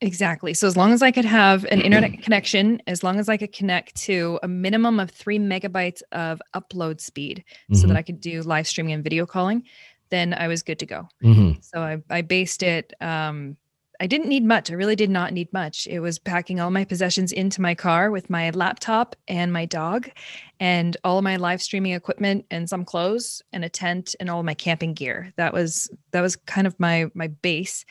[0.00, 0.52] Exactly.
[0.52, 3.52] So as long as I could have an internet connection, as long as I could
[3.52, 7.76] connect to a minimum of three megabytes of upload speed, mm-hmm.
[7.76, 7.98] so that mm-hmm.
[7.98, 9.62] I could do live streaming and video calling,
[10.10, 11.08] then I was good to go.
[11.22, 11.60] Mm-hmm.
[11.60, 12.92] So I, I based it.
[13.00, 13.56] Um,
[14.02, 14.68] I didn't need much.
[14.68, 15.86] I really did not need much.
[15.86, 20.10] It was packing all my possessions into my car with my laptop and my dog
[20.58, 24.54] and all my live streaming equipment and some clothes and a tent and all my
[24.54, 25.32] camping gear.
[25.36, 27.84] That was that was kind of my my base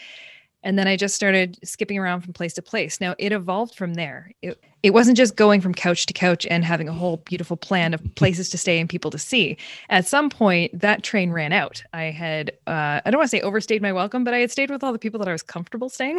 [0.63, 3.01] and then I just started skipping around from place to place.
[3.01, 4.31] Now it evolved from there.
[4.41, 7.93] It, it wasn't just going from couch to couch and having a whole beautiful plan
[7.93, 9.57] of places to stay and people to see.
[9.89, 11.83] At some point, that train ran out.
[11.93, 14.71] I had, uh, I don't want to say overstayed my welcome, but I had stayed
[14.71, 16.17] with all the people that I was comfortable staying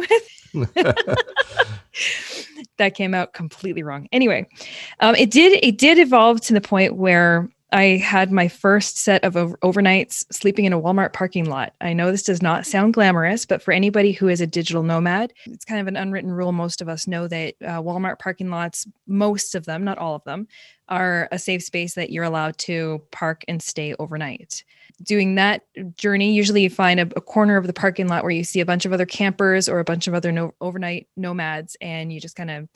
[0.53, 0.73] with.
[2.77, 4.07] that came out completely wrong.
[4.11, 4.47] Anyway,
[5.01, 9.23] um, it did, it did evolve to the point where I had my first set
[9.23, 11.73] of overnights sleeping in a Walmart parking lot.
[11.81, 15.33] I know this does not sound glamorous, but for anybody who is a digital nomad,
[15.45, 16.51] it's kind of an unwritten rule.
[16.51, 20.23] Most of us know that uh, Walmart parking lots, most of them, not all of
[20.23, 20.47] them,
[20.87, 24.63] are a safe space that you're allowed to park and stay overnight.
[25.01, 25.63] Doing that
[25.95, 28.65] journey, usually you find a, a corner of the parking lot where you see a
[28.67, 32.35] bunch of other campers or a bunch of other no- overnight nomads, and you just
[32.35, 32.69] kind of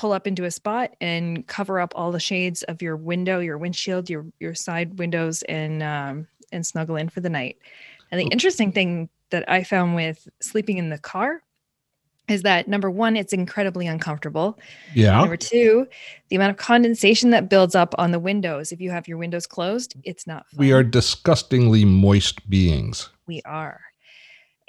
[0.00, 3.58] pull up into a spot and cover up all the shades of your window, your
[3.58, 7.58] windshield, your your side windows, and um, and snuggle in for the night.
[8.10, 11.42] And the interesting thing that I found with sleeping in the car
[12.28, 14.58] is that number one, it's incredibly uncomfortable.
[14.94, 15.18] Yeah.
[15.18, 15.86] Number two,
[16.30, 18.72] the amount of condensation that builds up on the windows.
[18.72, 20.48] If you have your windows closed, it's not.
[20.48, 20.58] Fun.
[20.58, 23.10] We are disgustingly moist beings.
[23.26, 23.82] We are.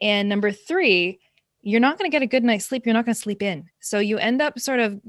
[0.02, 1.20] And number three,
[1.62, 3.66] you're not going to get a good night's sleep you're not going to sleep in.
[3.80, 5.00] So you end up sort of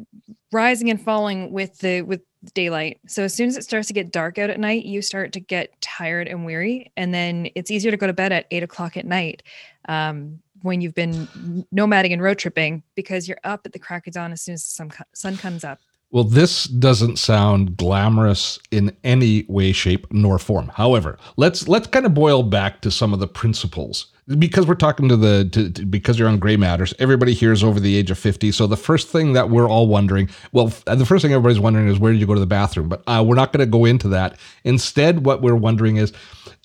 [0.52, 2.20] rising and falling with the with
[2.54, 3.00] daylight.
[3.06, 5.40] So as soon as it starts to get dark out at night you start to
[5.40, 8.96] get tired and weary and then it's easier to go to bed at eight o'clock
[8.96, 9.42] at night
[9.88, 11.26] um, when you've been
[11.74, 14.64] nomading and road tripping because you're up at the crack of dawn as soon as
[14.64, 15.80] the sun, sun comes up
[16.12, 20.68] well, this doesn't sound glamorous in any way, shape, nor form.
[20.74, 24.06] However, let's let's kind of boil back to some of the principles.
[24.38, 27.64] Because we're talking to the to, to, because you're on gray matters everybody here is
[27.64, 31.04] over the age of 50 so the first thing that we're all wondering well the
[31.04, 32.88] first thing everybody's wondering is where did you go to the bathroom?
[32.88, 34.38] But uh, we're not going to go into that.
[34.62, 36.12] Instead what we're wondering is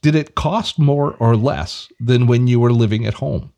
[0.03, 3.51] did it cost more or less than when you were living at home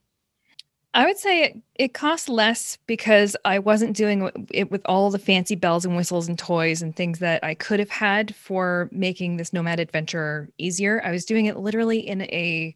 [0.93, 5.19] I would say it, it cost less because I wasn't doing it with all the
[5.19, 9.37] fancy bells and whistles and toys and things that I could have had for making
[9.37, 11.01] this nomad adventure easier.
[11.05, 12.75] I was doing it literally in a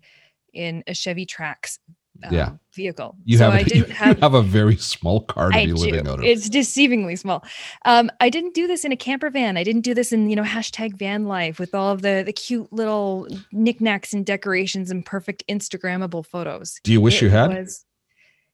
[0.53, 1.79] in a Chevy Trax
[2.23, 2.51] um, yeah.
[2.75, 3.15] vehicle.
[3.25, 6.03] You so have I didn't have, have, a very small car to I be living
[6.03, 6.11] do.
[6.11, 6.25] out of.
[6.25, 7.43] It's deceivingly small.
[7.85, 9.57] Um, I didn't do this in a camper van.
[9.57, 12.33] I didn't do this in you know hashtag van life with all of the the
[12.33, 16.79] cute little knickknacks and decorations and perfect Instagrammable photos.
[16.83, 17.49] Do you wish it you had?
[17.49, 17.85] Was,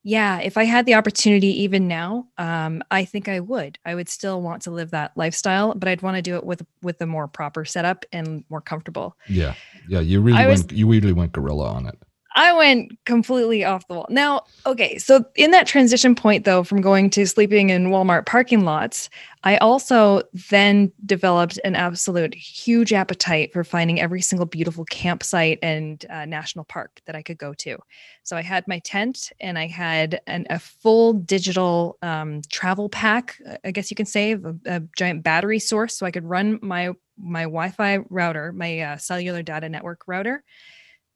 [0.04, 3.78] yeah, if I had the opportunity even now, um, I think I would.
[3.86, 6.66] I would still want to live that lifestyle, but I'd want to do it with
[6.82, 9.18] with a more proper setup and more comfortable.
[9.28, 9.56] Yeah,
[9.90, 12.02] yeah, you really I went was, you really went guerrilla on it.
[12.40, 14.08] I went completely off the wall.
[14.10, 18.64] Now, okay, so in that transition point, though, from going to sleeping in Walmart parking
[18.64, 19.10] lots,
[19.44, 26.06] I also then developed an absolute huge appetite for finding every single beautiful campsite and
[26.10, 27.78] uh, national park that I could go to.
[28.24, 33.36] So I had my tent and I had an, a full digital um, travel pack,
[33.66, 36.94] I guess you can say, a, a, giant battery source, so I could run my
[37.22, 40.42] my Wi-Fi router, my uh, cellular data network router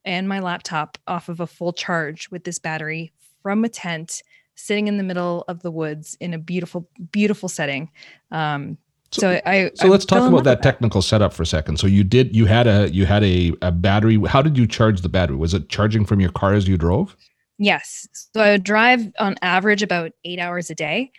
[0.06, 3.12] and my laptop off of a full charge with this battery
[3.42, 4.24] from a tent
[4.56, 7.90] sitting in the middle of the woods in a beautiful, beautiful setting.
[8.32, 8.78] Um,
[9.12, 11.78] so, so I so I let's talk about that, that technical setup for a second.
[11.78, 14.20] So you did you had a you had a, a battery.
[14.28, 15.38] How did you charge the battery?
[15.38, 17.16] Was it charging from your car as you drove?
[17.60, 18.08] Yes.
[18.34, 21.12] So I would drive on average about eight hours a day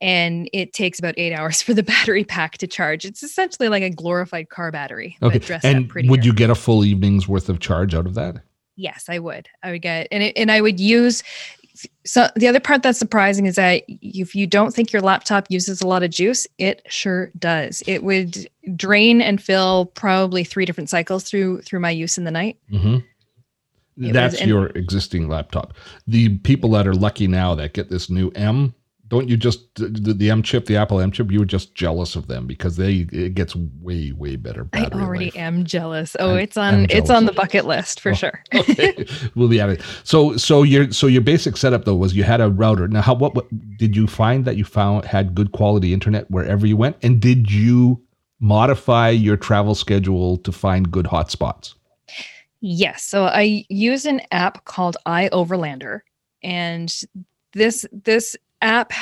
[0.00, 3.04] and it takes about eight hours for the battery pack to charge.
[3.04, 5.16] It's essentially like a glorified car battery.
[5.22, 5.58] Okay.
[5.62, 8.36] and would you get a full evening's worth of charge out of that?
[8.76, 9.48] Yes, I would.
[9.62, 11.24] I would get, and it, and I would use.
[12.04, 15.80] So the other part that's surprising is that if you don't think your laptop uses
[15.80, 17.82] a lot of juice, it sure does.
[17.86, 22.30] It would drain and fill probably three different cycles through through my use in the
[22.30, 22.56] night.
[22.72, 22.98] Mm-hmm.
[24.12, 25.74] That's was, your existing laptop.
[26.06, 28.74] The people that are lucky now that get this new M
[29.08, 31.30] don't you just the, the, M chip, the Apple M chip?
[31.30, 34.68] You were just jealous of them because they it gets way way better.
[34.72, 35.36] I already life.
[35.36, 36.14] am jealous.
[36.20, 38.42] Oh, I'm, it's on it's on the bucket list for oh, sure.
[38.54, 39.82] okay, we'll be at it.
[40.04, 42.86] So so your so your basic setup though was you had a router.
[42.86, 43.46] Now, how what, what
[43.78, 47.50] did you find that you found had good quality internet wherever you went, and did
[47.50, 48.02] you
[48.40, 51.74] modify your travel schedule to find good hotspots?
[52.60, 53.04] Yes.
[53.04, 56.00] So I use an app called iOverlander,
[56.42, 56.94] and
[57.52, 58.92] this this app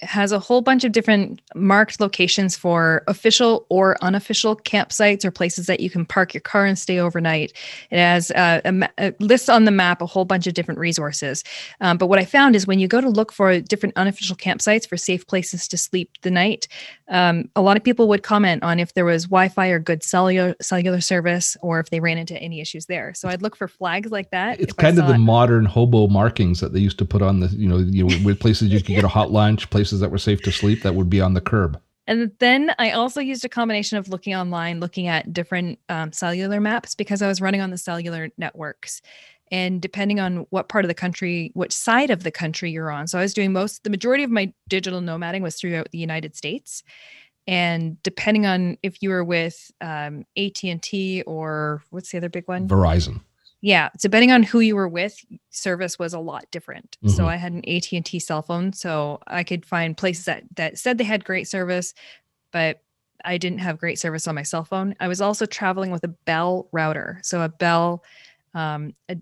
[0.00, 5.66] has a whole bunch of different marked locations for official or unofficial campsites or places
[5.66, 7.52] that you can park your car and stay overnight.
[7.90, 11.42] It has uh, a, a lists on the map a whole bunch of different resources.
[11.80, 14.86] Um, but what I found is when you go to look for different unofficial campsites
[14.86, 16.68] for safe places to sleep the night,
[17.08, 20.54] um, a lot of people would comment on if there was Wi-Fi or good cellular
[20.60, 23.14] cellular service, or if they ran into any issues there.
[23.14, 24.60] So I'd look for flags like that.
[24.60, 25.18] It's kind of the it.
[25.18, 28.40] modern hobo markings that they used to put on the, you know, you know with
[28.40, 31.10] places you could get a hot lunch, places that were safe to sleep, that would
[31.10, 31.80] be on the curb.
[32.06, 36.60] And then I also used a combination of looking online, looking at different um, cellular
[36.60, 39.02] maps because I was running on the cellular networks.
[39.50, 43.06] And depending on what part of the country which side of the country you're on
[43.06, 46.34] so i was doing most the majority of my digital nomading was throughout the united
[46.34, 46.82] states.
[47.46, 52.66] And depending on if you were with um, at&t or what's the other big one?
[52.66, 53.20] Verizon
[53.60, 57.14] yeah depending on who you were with service was a lot different mm-hmm.
[57.14, 60.98] so i had an at&t cell phone so i could find places that that said
[60.98, 61.94] they had great service
[62.52, 62.82] but
[63.24, 66.08] i didn't have great service on my cell phone i was also traveling with a
[66.08, 68.02] bell router so a bell
[68.54, 69.16] um, a,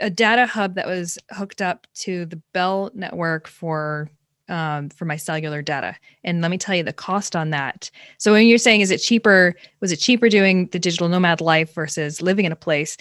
[0.00, 4.10] a data hub that was hooked up to the Bell network for
[4.48, 5.96] um, for my cellular data.
[6.22, 7.90] And let me tell you the cost on that.
[8.18, 11.72] So when you're saying is it cheaper, was it cheaper doing the digital nomad life
[11.72, 12.98] versus living in a place?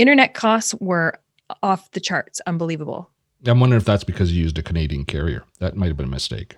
[0.00, 1.20] Internet costs were
[1.62, 3.10] off the charts, unbelievable.
[3.46, 5.44] I'm wondering if that's because you used a Canadian carrier.
[5.58, 6.56] That might have been a mistake.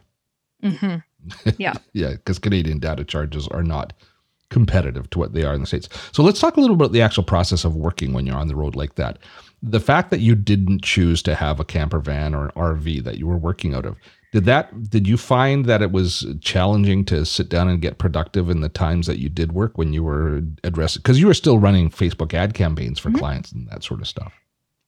[0.62, 0.96] Mm-hmm.
[1.56, 1.74] Yeah.
[1.92, 3.92] yeah, because Canadian data charges are not
[4.50, 5.88] competitive to what they are in the States.
[6.10, 8.56] So let's talk a little about the actual process of working when you're on the
[8.56, 9.18] road like that.
[9.62, 13.18] The fact that you didn't choose to have a camper van or an RV that
[13.18, 13.96] you were working out of,
[14.32, 18.48] did that did you find that it was challenging to sit down and get productive
[18.50, 21.58] in the times that you did work when you were addressing because you were still
[21.58, 23.18] running Facebook ad campaigns for mm-hmm.
[23.18, 24.32] clients and that sort of stuff?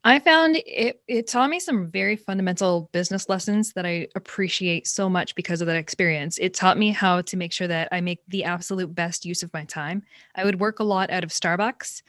[0.07, 5.09] I found it it taught me some very fundamental business lessons that I appreciate so
[5.09, 6.37] much because of that experience.
[6.38, 9.52] It taught me how to make sure that I make the absolute best use of
[9.54, 10.02] my time.
[10.35, 12.02] I would work a lot out of Starbucks.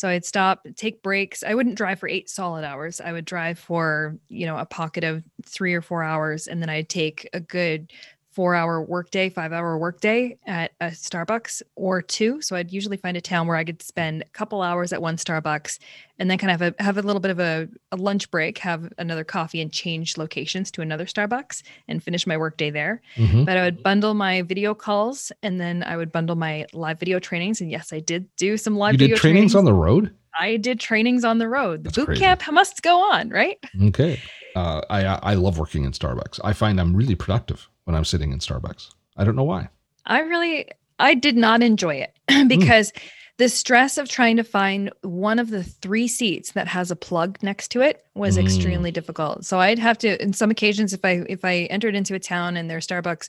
[0.00, 1.42] So I'd stop, take breaks.
[1.42, 3.02] I wouldn't drive for 8 solid hours.
[3.02, 6.70] I would drive for, you know, a pocket of 3 or 4 hours and then
[6.70, 7.92] I'd take a good
[8.30, 12.40] four hour workday, five hour workday at a Starbucks or two.
[12.40, 15.16] So I'd usually find a town where I could spend a couple hours at one
[15.16, 15.78] Starbucks
[16.18, 18.58] and then kind of have a, have a little bit of a, a lunch break,
[18.58, 23.02] have another coffee and change locations to another Starbucks and finish my workday there.
[23.16, 23.44] Mm-hmm.
[23.44, 27.18] But I would bundle my video calls and then I would bundle my live video
[27.18, 27.60] trainings.
[27.60, 30.14] And yes, I did do some live you video did trainings, trainings on the road.
[30.38, 31.80] I did trainings on the road.
[31.80, 32.20] The That's boot crazy.
[32.20, 33.58] camp must go on, right?
[33.82, 34.20] Okay.
[34.54, 36.40] Uh, I I love working in Starbucks.
[36.44, 38.90] I find I'm really productive when I'm sitting in Starbucks.
[39.16, 39.68] I don't know why.
[40.06, 42.16] I really, I did not enjoy it
[42.48, 43.02] because mm.
[43.38, 47.38] the stress of trying to find one of the three seats that has a plug
[47.42, 48.44] next to it was mm.
[48.44, 49.44] extremely difficult.
[49.44, 52.56] So I'd have to, in some occasions, if I if I entered into a town
[52.56, 53.28] and their Starbucks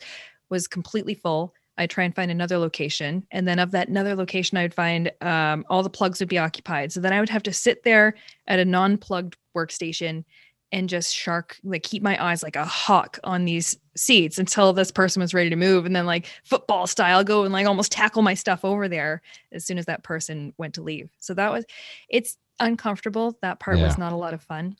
[0.49, 3.25] was completely full, I'd try and find another location.
[3.31, 6.37] And then of that another location, I would find um, all the plugs would be
[6.37, 6.91] occupied.
[6.91, 8.15] So then I would have to sit there
[8.47, 10.23] at a non-plugged workstation
[10.71, 14.91] and just shark like keep my eyes like a hawk on these seats until this
[14.91, 18.21] person was ready to move and then like football style go and like almost tackle
[18.21, 21.09] my stuff over there as soon as that person went to leave.
[21.19, 21.65] So that was
[22.09, 23.37] it's uncomfortable.
[23.41, 23.85] That part yeah.
[23.85, 24.77] was not a lot of fun.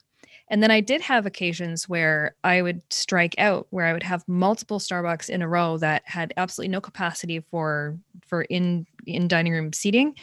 [0.48, 4.26] And then i did have occasions where i would strike out where i would have
[4.28, 9.52] multiple starbucks in a row that had absolutely no capacity for for in in dining
[9.52, 10.14] room seating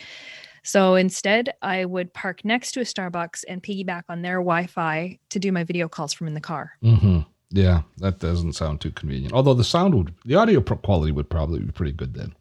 [0.63, 5.19] So instead, I would park next to a Starbucks and piggyback on their Wi Fi
[5.29, 6.73] to do my video calls from in the car.
[6.83, 7.19] Mm-hmm.
[7.51, 9.33] Yeah, that doesn't sound too convenient.
[9.33, 12.35] Although the sound would, the audio quality would probably be pretty good then.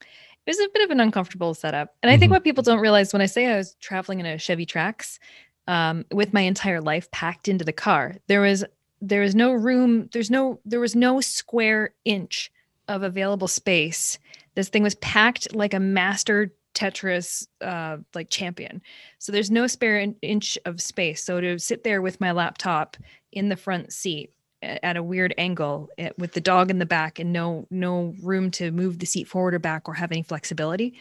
[0.00, 1.94] It was a bit of an uncomfortable setup.
[2.02, 2.20] And I mm-hmm.
[2.20, 5.18] think what people don't realize when I say I was traveling in a Chevy Trax
[5.66, 8.64] um, with my entire life packed into the car, there was
[9.00, 12.50] there was no room there's no there was no square inch
[12.88, 14.18] of available space
[14.54, 18.82] this thing was packed like a master tetris uh, like champion
[19.18, 22.96] so there's no spare in- inch of space so to sit there with my laptop
[23.32, 27.18] in the front seat at a weird angle eh, with the dog in the back
[27.18, 30.94] and no no room to move the seat forward or back or have any flexibility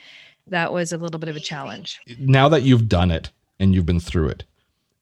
[0.48, 3.86] that was a little bit of a challenge now that you've done it and you've
[3.86, 4.44] been through it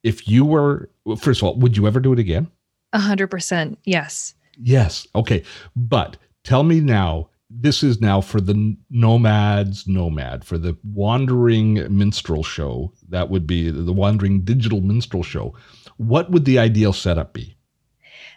[0.04, 2.50] if you were first of all would you ever do it again
[2.94, 3.80] a hundred percent.
[3.86, 4.36] Yes.
[4.58, 5.08] Yes.
[5.16, 5.44] Okay.
[5.76, 12.44] But tell me now, this is now for the nomads nomad for the wandering minstrel
[12.44, 12.94] show.
[13.10, 15.56] That would be the wandering digital minstrel show.
[15.98, 17.56] What would the ideal setup be?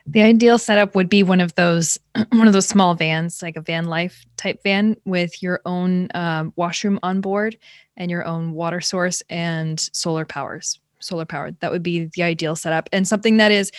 [0.06, 1.98] The ideal setup would be one of those
[2.30, 6.52] one of those small vans like a van life type van with your own um,
[6.56, 7.56] washroom on board
[7.96, 11.58] and your own water source and solar powers solar powered.
[11.60, 12.88] That would be the ideal setup.
[12.92, 13.70] And something that is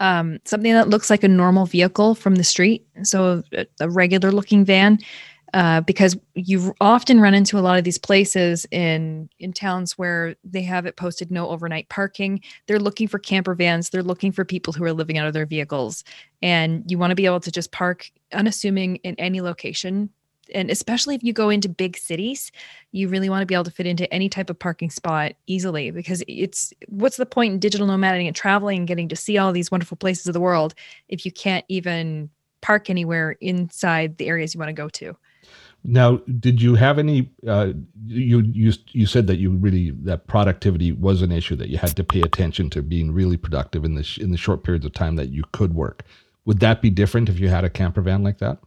[0.00, 2.86] um, something that looks like a normal vehicle from the street.
[3.02, 4.98] So a, a regular looking van,
[5.54, 10.34] uh, because you often run into a lot of these places in in towns where
[10.44, 12.40] they have it posted no overnight parking.
[12.66, 13.90] They're looking for camper vans.
[13.90, 16.04] They're looking for people who are living out of their vehicles,
[16.42, 20.10] and you want to be able to just park unassuming in any location
[20.54, 22.52] and especially if you go into big cities,
[22.92, 25.90] you really want to be able to fit into any type of parking spot easily
[25.90, 29.52] because it's what's the point in digital nomading and traveling and getting to see all
[29.52, 30.74] these wonderful places of the world
[31.08, 32.30] if you can't even
[32.60, 35.16] park anywhere inside the areas you want to go to.
[35.84, 37.30] Now, did you have any?
[37.46, 37.72] Uh,
[38.06, 41.94] you you you said that you really that productivity was an issue that you had
[41.96, 44.92] to pay attention to being really productive in the sh- in the short periods of
[44.92, 46.02] time that you could work.
[46.44, 48.58] Would that be different if you had a camper van like that?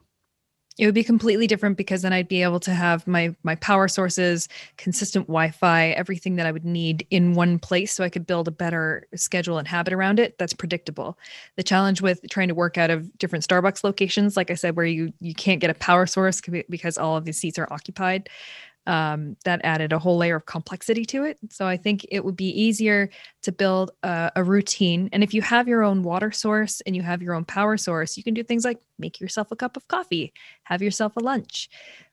[0.80, 3.90] It would be completely different because then I'd be able to have my my power
[3.90, 8.48] sources, consistent Wi-Fi, everything that I would need in one place so I could build
[8.48, 11.20] a better schedule and habit around it that's predictable.
[11.58, 14.86] The challenge with trying to work out of different Starbucks locations, like I said where
[14.86, 18.30] you you can't get a power source because all of these seats are occupied,
[18.90, 21.38] um, that added a whole layer of complexity to it.
[21.52, 23.12] So I think it would be easier
[23.44, 25.10] to build a, a, routine.
[25.14, 28.18] And if you have your own water source and you have your own power source,
[28.18, 30.34] you can do things like make yourself a cup of coffee,
[30.64, 31.70] have yourself a lunch.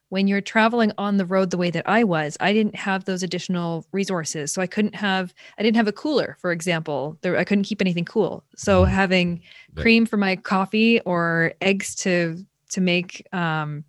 [0.09, 3.23] When you're traveling on the road the way that I was, I didn't have those
[3.23, 4.53] additional resources.
[4.53, 7.17] So I couldn't have, I didn't have a cooler, for example.
[7.21, 8.43] There, I couldn't keep anything cool.
[8.55, 8.93] So mm-hmm.
[8.93, 9.41] having
[9.75, 13.85] cream for my coffee or eggs to to make um,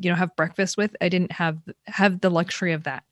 [0.00, 3.04] you know have breakfast with i didn't have have the luxury of that.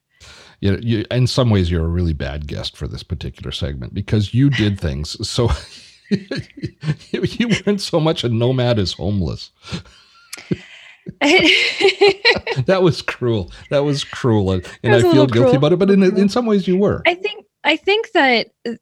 [0.61, 4.32] You, you in some ways you're a really bad guest for this particular segment because
[4.32, 5.51] you did things so
[6.11, 9.51] you weren't so much a nomad as homeless.
[11.20, 13.53] That was cruel.
[13.68, 14.53] That was cruel.
[14.53, 15.57] And, and i feel guilty cruel.
[15.57, 16.26] about it but in, in mm-hmm.
[16.28, 17.03] some ways you were.
[17.07, 18.74] I think i think that uh,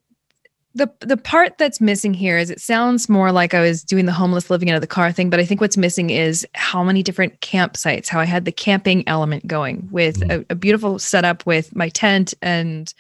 [0.75, 4.13] the the part that's missing here is it sounds more like I was doing the
[4.13, 7.03] homeless living out of the car thing, but I think what's missing is how many
[7.03, 11.45] different campsites, how I had the camping element going with mm a, a, beautiful setup
[11.45, 12.95] with my tent and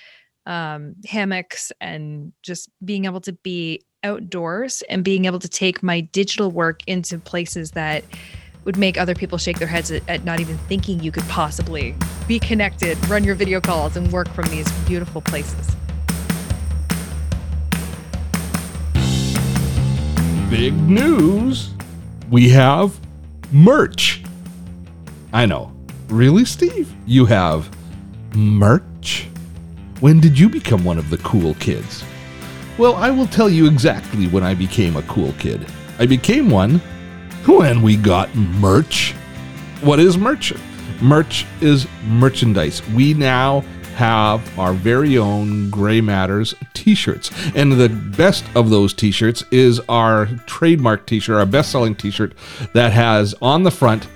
[0.45, 6.01] um, hammocks and just being able to be outdoors and being able to take my
[6.01, 8.05] digital work into places that
[8.64, 11.95] would make other people shake their heads at, at not even thinking you could possibly
[12.27, 15.75] be connected, run your video calls, and work from these beautiful places.
[20.53, 21.70] Big news.
[22.30, 23.00] We have
[23.53, 24.22] merch.
[25.32, 25.72] I know.
[26.09, 26.94] Really, Steve?
[27.07, 27.74] You have
[28.34, 29.28] merch?
[30.00, 32.05] When did you become one of the cool kids?
[32.76, 35.66] Well, I will tell you exactly when I became a cool kid.
[35.98, 36.82] I became one
[37.46, 39.12] when we got merch.
[39.80, 40.53] What is merch?
[41.00, 42.86] Merch is merchandise.
[42.88, 43.64] We now
[43.95, 47.30] have our very own Gray Matters t shirts.
[47.55, 51.95] And the best of those t shirts is our trademark t shirt, our best selling
[51.95, 52.34] t shirt
[52.74, 54.09] that has on the front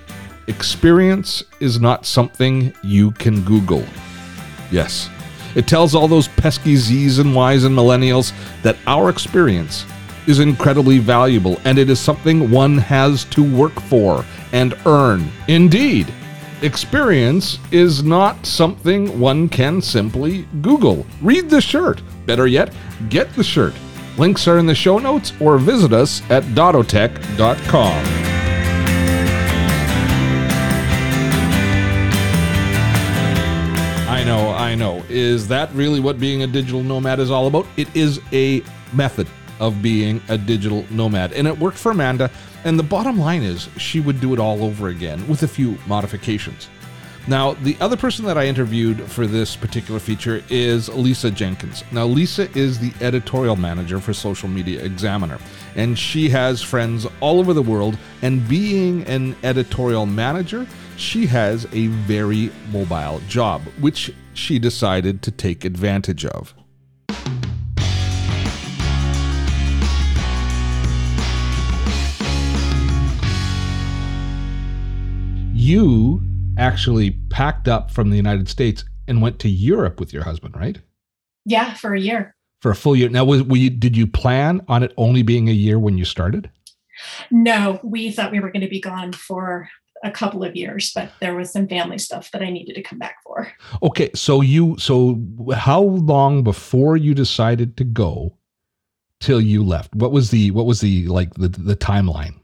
[0.47, 3.85] experience is not something you can Google.
[4.71, 5.11] Yes.
[5.55, 9.87] It tells all those pesky Z's and Y's and millennials that our experience
[10.27, 15.31] is incredibly valuable and it is something one has to work for and earn.
[15.49, 16.13] Indeed.
[16.63, 21.05] Experience is not something one can simply Google.
[21.21, 22.01] Read the shirt.
[22.25, 22.75] Better yet,
[23.11, 23.75] get the shirt.
[24.17, 28.07] Links are in the show notes or visit us at dottotech.com.
[34.09, 35.05] I know, I know.
[35.11, 37.67] Is that really what being a digital nomad is all about?
[37.77, 38.63] It is a
[38.95, 39.29] method
[39.61, 42.31] of being a digital nomad, and it worked for Amanda.
[42.65, 45.79] And the bottom line is, she would do it all over again with a few
[45.87, 46.69] modifications.
[47.29, 51.83] Now, the other person that I interviewed for this particular feature is Lisa Jenkins.
[51.91, 55.39] Now, Lisa is the editorial manager for Social Media Examiner,
[55.75, 57.99] and she has friends all over the world.
[58.23, 65.33] And being an editorial manager, she has a very mobile job, which she decided to
[65.33, 66.55] take advantage of.
[75.67, 76.23] You
[76.57, 80.79] actually packed up from the United States and went to Europe with your husband, right?
[81.45, 82.37] Yeah, for a year.
[82.61, 83.09] For a full year.
[83.09, 86.53] Now, was we did you plan on it only being a year when you started?
[87.33, 89.69] No, we thought we were going to be gone for
[90.05, 93.01] a couple of years, but there was some family stuff that I needed to come
[93.01, 93.53] back for.
[93.83, 95.21] Okay, so you so
[95.53, 98.37] how long before you decided to go
[99.19, 99.97] till you left?
[99.97, 102.37] What was the what was the like the the timeline?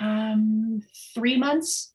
[0.00, 0.82] Um
[1.14, 1.92] 3 months.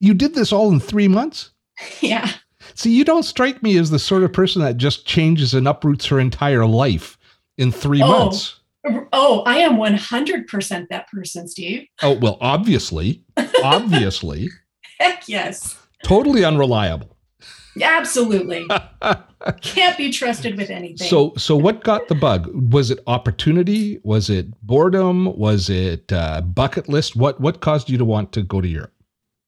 [0.00, 1.50] You did this all in 3 months?
[2.00, 2.30] yeah.
[2.74, 6.06] See, you don't strike me as the sort of person that just changes and uproots
[6.06, 7.18] her entire life
[7.58, 8.06] in 3 oh.
[8.08, 8.60] months.
[9.12, 11.86] Oh, I am 100% that person, Steve.
[12.02, 13.22] Oh, well, obviously.
[13.62, 14.50] obviously.
[14.98, 15.78] Heck yes.
[16.02, 17.16] Totally unreliable.
[17.82, 18.66] Absolutely.
[19.62, 21.08] Can't be trusted with anything.
[21.08, 22.50] So, so what got the bug?
[22.72, 24.00] Was it opportunity?
[24.04, 25.36] Was it boredom?
[25.36, 27.16] Was it uh, bucket list?
[27.16, 28.93] What what caused you to want to go to Europe?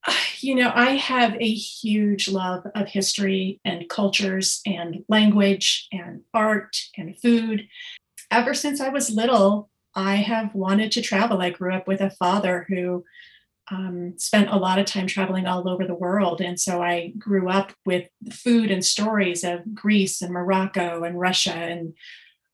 [0.40, 6.76] You know, I have a huge love of history and cultures and language and art
[6.96, 7.66] and food
[8.30, 11.40] ever since I was little, I have wanted to travel.
[11.40, 13.04] I grew up with a father who
[13.70, 16.40] um, spent a lot of time traveling all over the world.
[16.40, 21.54] And so I grew up with food and stories of Greece and Morocco and Russia
[21.54, 21.94] and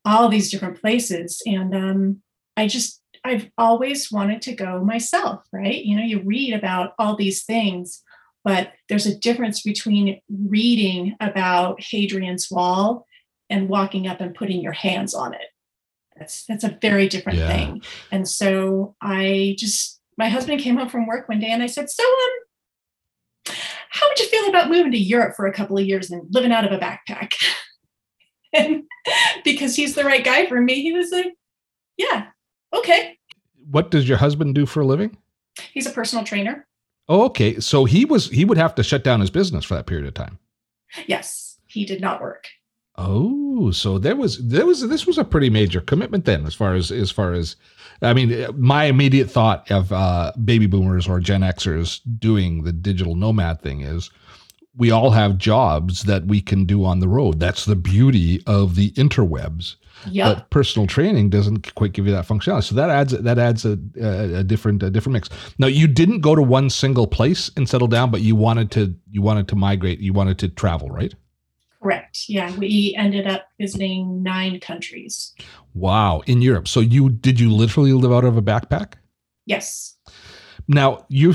[0.05, 1.43] all these different places.
[1.45, 2.23] And um,
[2.57, 5.85] I just, I've always wanted to go myself, right?
[5.85, 8.03] You know, you read about all these things,
[8.45, 13.07] but there's a difference between reading about Hadrian's Wall
[13.49, 15.53] and walking up and putting your hands on it
[16.17, 17.49] that's that's a very different yeah.
[17.49, 21.67] thing and so i just my husband came home from work one day and i
[21.67, 23.55] said so um
[23.91, 26.53] how would you feel about moving to europe for a couple of years and living
[26.53, 27.33] out of a backpack
[28.53, 28.85] and
[29.45, 31.35] because he's the right guy for me he was like
[31.97, 32.27] yeah
[32.73, 33.19] okay.
[33.71, 35.17] What does your husband do for a living?
[35.73, 36.67] He's a personal trainer.
[37.09, 37.61] Oh okay.
[37.61, 40.15] So he was he would have to shut down his business for that period of
[40.15, 40.39] time.
[41.07, 41.59] Yes.
[41.67, 42.49] He did not work.
[42.97, 46.75] Oh, so there was there was this was a pretty major commitment then, as far
[46.75, 47.57] as as far as
[48.03, 53.15] I mean, my immediate thought of uh, baby boomers or Gen Xers doing the digital
[53.15, 54.11] nomad thing is
[54.77, 57.39] we all have jobs that we can do on the road.
[57.39, 59.77] That's the beauty of the interwebs.
[60.07, 60.35] Yeah.
[60.35, 62.65] But personal training doesn't quite give you that functionality.
[62.65, 65.29] So that adds that adds a, a, a different a different mix.
[65.59, 68.95] Now you didn't go to one single place and settle down, but you wanted to
[69.11, 70.01] you wanted to migrate.
[70.01, 71.15] You wanted to travel, right?
[71.81, 72.29] Correct.
[72.29, 75.35] Yeah, we ended up visiting nine countries.
[75.75, 76.69] Wow, in Europe.
[76.69, 78.95] So you did you literally live out of a backpack?
[79.47, 79.97] Yes.
[80.67, 81.35] Now you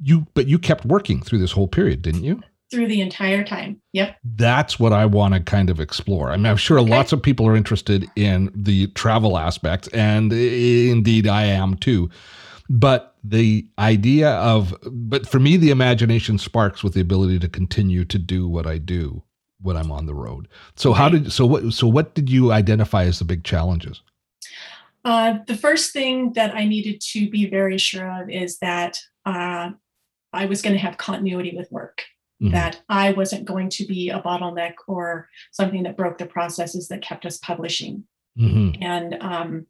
[0.00, 2.42] you but you kept working through this whole period, didn't you?
[2.70, 3.80] Through the entire time.
[3.92, 4.16] Yep.
[4.36, 6.30] That's what I want to kind of explore.
[6.30, 6.90] I mean, I'm sure okay.
[6.90, 12.10] lots of people are interested in the travel aspect, and indeed I am too.
[12.68, 18.04] But the idea of, but for me, the imagination sparks with the ability to continue
[18.04, 19.22] to do what I do
[19.60, 20.48] when I'm on the road.
[20.76, 24.02] So how did so what so what did you identify as the big challenges?
[25.04, 29.70] Uh, the first thing that I needed to be very sure of is that uh,
[30.32, 32.04] I was going to have continuity with work.
[32.40, 32.54] Mm-hmm.
[32.54, 37.02] That I wasn't going to be a bottleneck or something that broke the processes that
[37.02, 38.04] kept us publishing.
[38.38, 38.80] Mm-hmm.
[38.80, 39.66] And um,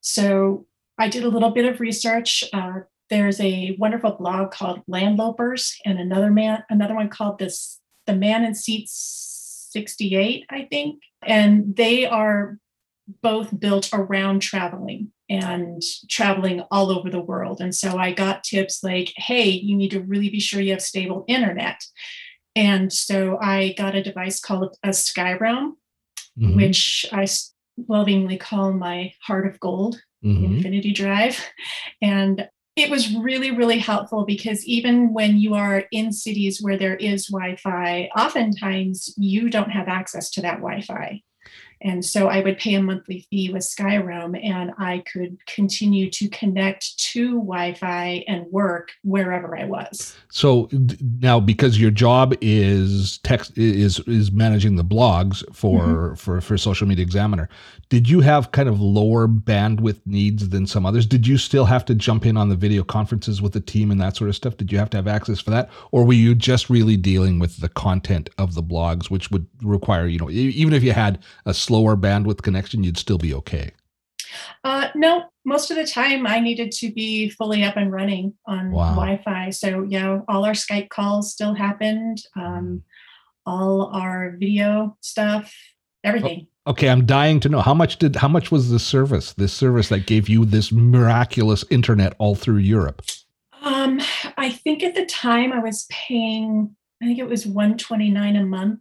[0.00, 2.44] so I did a little bit of research.
[2.52, 8.14] Uh, there's a wonderful blog called Landlopers, and another man, another one called this the
[8.14, 11.02] man in seat 68, I think.
[11.22, 12.58] And they are
[13.22, 17.60] both built around traveling and traveling all over the world.
[17.60, 20.82] And so I got tips like, hey, you need to really be sure you have
[20.82, 21.80] stable internet.
[22.56, 25.72] And so I got a device called a Skyroam,
[26.38, 26.56] mm-hmm.
[26.56, 27.26] which I
[27.88, 30.56] lovingly call my heart of gold, mm-hmm.
[30.56, 31.44] Infinity Drive.
[32.00, 36.96] And it was really, really helpful because even when you are in cities where there
[36.96, 41.22] is Wi Fi, oftentimes you don't have access to that Wi Fi.
[41.80, 46.28] And so I would pay a monthly fee with Skyroam and I could continue to
[46.28, 50.16] connect to Wi Fi and work wherever I was.
[50.30, 50.68] So
[51.20, 56.14] now, because your job is text is is managing the blogs for mm-hmm.
[56.14, 57.48] for for Social Media Examiner,
[57.88, 61.06] did you have kind of lower bandwidth needs than some others?
[61.06, 64.00] Did you still have to jump in on the video conferences with the team and
[64.00, 64.56] that sort of stuff?
[64.56, 67.58] Did you have to have access for that, or were you just really dealing with
[67.58, 71.54] the content of the blogs, which would require you know even if you had a
[71.64, 73.72] slower bandwidth connection, you'd still be okay?
[74.64, 78.70] Uh, no, most of the time I needed to be fully up and running on
[78.70, 78.94] wow.
[78.94, 79.50] Wi-Fi.
[79.50, 82.22] So yeah, all our Skype calls still happened.
[82.36, 82.82] Um,
[83.46, 85.54] all our video stuff,
[86.02, 86.46] everything.
[86.66, 89.32] Oh, okay, I'm dying to know how much did how much was the service?
[89.34, 93.02] This service that gave you this miraculous internet all through Europe.
[93.62, 94.00] Um,
[94.36, 96.74] I think at the time I was paying.
[97.02, 98.80] I think it was 129 a month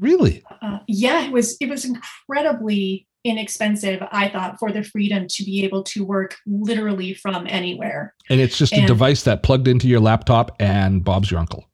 [0.00, 0.42] Really?
[0.62, 5.62] Uh, yeah, it was it was incredibly inexpensive i thought for the freedom to be
[5.62, 9.86] able to work literally from anywhere and it's just and, a device that plugged into
[9.86, 11.68] your laptop and bob's your uncle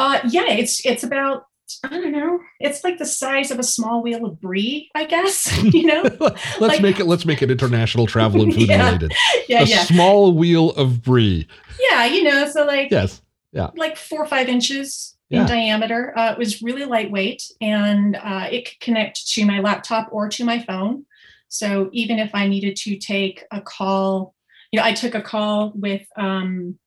[0.00, 1.44] uh yeah it's it's about
[1.84, 2.38] I don't know.
[2.60, 5.50] It's like the size of a small wheel of brie, I guess.
[5.72, 6.02] You know.
[6.20, 7.06] let's like, make it.
[7.06, 9.14] Let's make it international travel and food yeah, related.
[9.48, 9.84] Yeah, a yeah.
[9.84, 11.46] small wheel of brie.
[11.80, 12.46] Yeah, you know.
[12.50, 12.90] So like.
[12.90, 13.22] Yes.
[13.52, 13.70] Yeah.
[13.74, 15.40] Like four or five inches yeah.
[15.40, 16.16] in diameter.
[16.16, 20.44] Uh, it was really lightweight and uh, it could connect to my laptop or to
[20.44, 21.06] my phone.
[21.48, 24.34] So even if I needed to take a call,
[24.70, 26.78] you know, I took a call with um,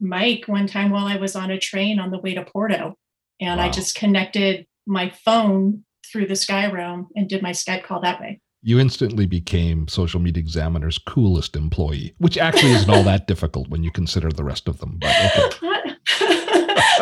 [0.00, 2.96] Mike one time while I was on a train on the way to Porto.
[3.40, 3.66] And wow.
[3.66, 8.40] I just connected my phone through the Skyroam and did my Skype call that way.
[8.62, 13.82] You instantly became Social Media Examiner's coolest employee, which actually isn't all that difficult when
[13.82, 14.98] you consider the rest of them.
[15.00, 15.90] But okay.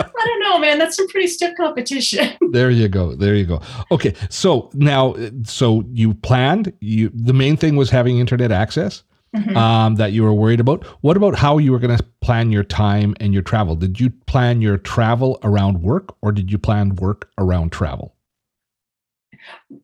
[0.05, 0.79] I don't know, man.
[0.79, 2.37] That's some pretty stiff competition.
[2.51, 3.15] there you go.
[3.15, 3.61] There you go.
[3.91, 6.73] Okay, so now, so you planned.
[6.81, 9.03] You the main thing was having internet access.
[9.35, 9.57] Mm-hmm.
[9.57, 10.85] Um, that you were worried about.
[11.01, 13.75] What about how you were going to plan your time and your travel?
[13.75, 18.15] Did you plan your travel around work, or did you plan work around travel?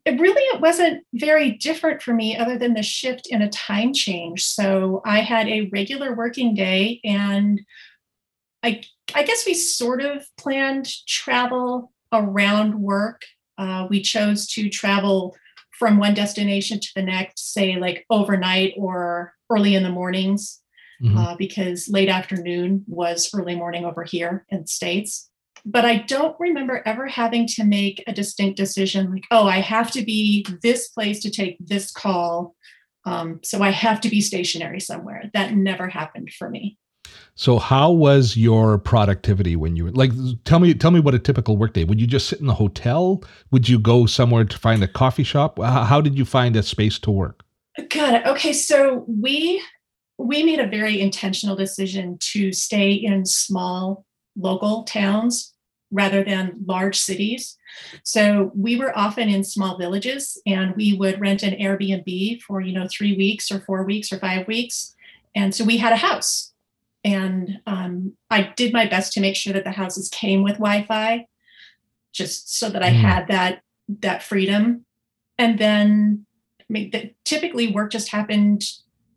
[0.05, 3.95] It really it wasn't very different for me, other than the shift in a time
[3.95, 4.45] change.
[4.45, 7.59] So I had a regular working day, and
[8.63, 8.83] I
[9.15, 13.23] I guess we sort of planned travel around work.
[13.57, 15.37] Uh, we chose to travel
[15.79, 20.61] from one destination to the next, say like overnight or early in the mornings,
[21.03, 21.17] mm-hmm.
[21.17, 25.31] uh, because late afternoon was early morning over here in States.
[25.65, 29.91] But I don't remember ever having to make a distinct decision like, oh, I have
[29.93, 32.55] to be this place to take this call.
[33.05, 35.31] Um, so I have to be stationary somewhere.
[35.35, 36.79] That never happened for me.
[37.39, 40.11] So how was your productivity when you were like
[40.45, 41.85] tell me tell me what a typical workday.
[41.85, 43.23] Would you just sit in the hotel?
[43.53, 45.57] Would you go somewhere to find a coffee shop?
[45.63, 47.45] How did you find a space to work?
[47.91, 48.27] Got it.
[48.27, 49.63] Okay, so we
[50.19, 54.05] we made a very intentional decision to stay in small
[54.37, 55.55] local towns
[55.93, 57.57] rather than large cities.
[58.03, 62.73] So we were often in small villages and we would rent an Airbnb for, you
[62.73, 64.97] know, 3 weeks or 4 weeks or 5 weeks.
[65.37, 66.53] And so we had a house
[67.05, 71.27] and um, I did my best to make sure that the houses came with Wi-Fi,
[72.13, 73.01] just so that I mm.
[73.01, 73.63] had that
[74.01, 74.85] that freedom.
[75.39, 76.27] And then,
[76.61, 78.65] I mean, the, typically work just happened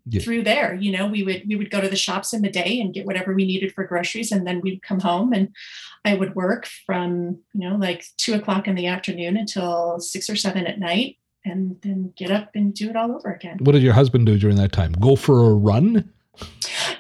[0.06, 0.22] yeah.
[0.22, 0.76] through there.
[0.76, 3.06] You know, we would we would go to the shops in the day and get
[3.06, 5.50] whatever we needed for groceries, and then we'd come home and
[6.06, 10.36] I would work from you know like two o'clock in the afternoon until six or
[10.36, 13.58] seven at night, and then get up and do it all over again.
[13.62, 14.94] What did your husband do during that time?
[14.94, 16.12] Go for a run?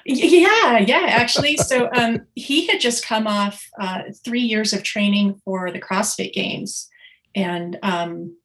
[0.05, 1.57] Yeah, yeah, actually.
[1.57, 6.33] So um, he had just come off uh, three years of training for the CrossFit
[6.33, 6.89] Games.
[7.35, 8.35] And um,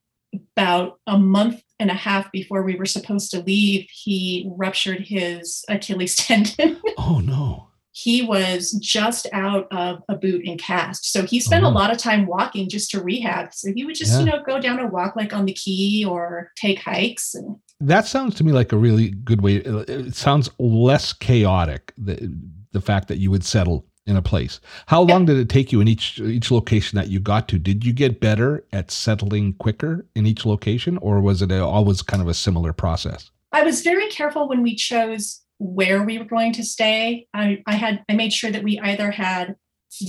[0.57, 5.65] about a month and a half before we were supposed to leave, he ruptured his
[5.69, 6.81] Achilles tendon.
[6.99, 7.66] Oh, no.
[7.97, 11.11] He was just out of a boot and cast.
[11.11, 11.69] So he spent oh.
[11.69, 11.79] a mm-hmm.
[11.79, 13.55] lot of time walking just to rehab.
[13.55, 14.19] So he would just, yeah.
[14.19, 17.35] you know, go down a walk like on the quay or take hikes.
[17.35, 19.65] And that sounds to me like a really good way.
[19.65, 21.95] Uh, it sounds less chaotic.
[21.97, 22.31] The
[22.73, 24.61] the fact that you would settle in a place.
[24.85, 27.59] How long did it take you in each each location that you got to?
[27.59, 32.23] Did you get better at settling quicker in each location, or was it always kind
[32.23, 33.31] of a similar process?
[33.53, 37.27] I was very careful when we chose where we were going to stay.
[37.33, 39.57] I, I had I made sure that we either had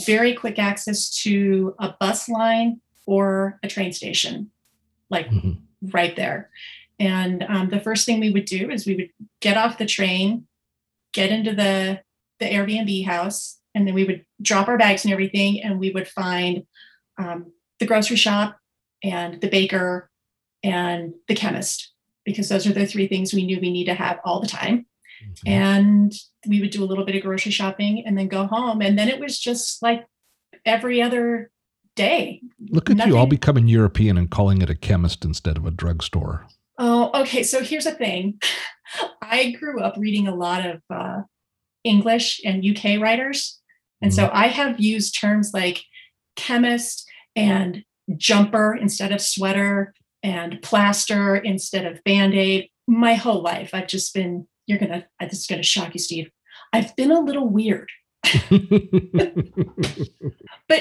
[0.06, 4.52] very quick access to a bus line or a train station,
[5.10, 5.54] like mm-hmm.
[5.90, 6.50] right there.
[7.00, 10.48] And um, the first thing we would do is we would get off the train,
[11.14, 12.02] get into the
[12.40, 16.08] the Airbnb house, and then we would drop our bags and everything, and we would
[16.08, 16.66] find
[17.18, 18.58] um, the grocery shop
[19.04, 20.10] and the baker
[20.64, 21.92] and the chemist
[22.26, 24.86] because those are the three things we knew we need to have all the time.
[25.28, 25.48] Mm-hmm.
[25.48, 26.14] And
[26.48, 28.82] we would do a little bit of grocery shopping and then go home.
[28.82, 30.06] And then it was just like
[30.66, 31.52] every other
[31.96, 32.42] day.
[32.70, 33.14] Look at Nothing.
[33.14, 36.48] you all becoming European and calling it a chemist instead of a drugstore.
[36.78, 37.44] Oh, okay.
[37.44, 38.40] So here's the thing
[39.22, 41.22] I grew up reading a lot of uh,
[41.84, 43.60] English and UK writers.
[44.02, 44.28] And mm-hmm.
[44.28, 45.84] so I have used terms like
[46.36, 47.84] chemist and
[48.16, 54.48] jumper instead of sweater and plaster instead of band-aid my whole life i've just been
[54.68, 56.30] you're gonna this is gonna shock you steve
[56.74, 57.90] i've been a little weird
[58.24, 58.44] but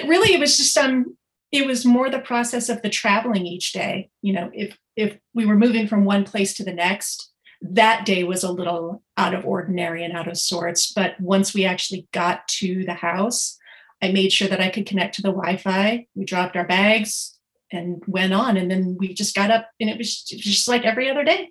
[0.05, 1.17] really it was just um
[1.53, 5.47] it was more the process of the traveling each day you know if if we
[5.47, 7.33] were moving from one place to the next
[7.63, 11.65] that day was a little out of ordinary and out of sorts but once we
[11.65, 13.57] actually got to the house
[14.03, 17.37] i made sure that i could connect to the wi-fi we dropped our bags
[17.73, 18.57] and went on.
[18.57, 21.51] And then we just got up and it was just like every other day.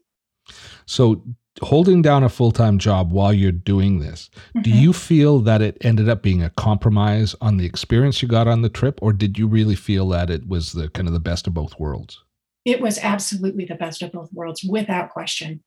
[0.85, 1.23] So,
[1.61, 4.61] holding down a full time job while you're doing this, mm-hmm.
[4.61, 8.47] do you feel that it ended up being a compromise on the experience you got
[8.47, 11.19] on the trip, or did you really feel that it was the kind of the
[11.19, 12.23] best of both worlds?
[12.65, 15.63] It was absolutely the best of both worlds, without question.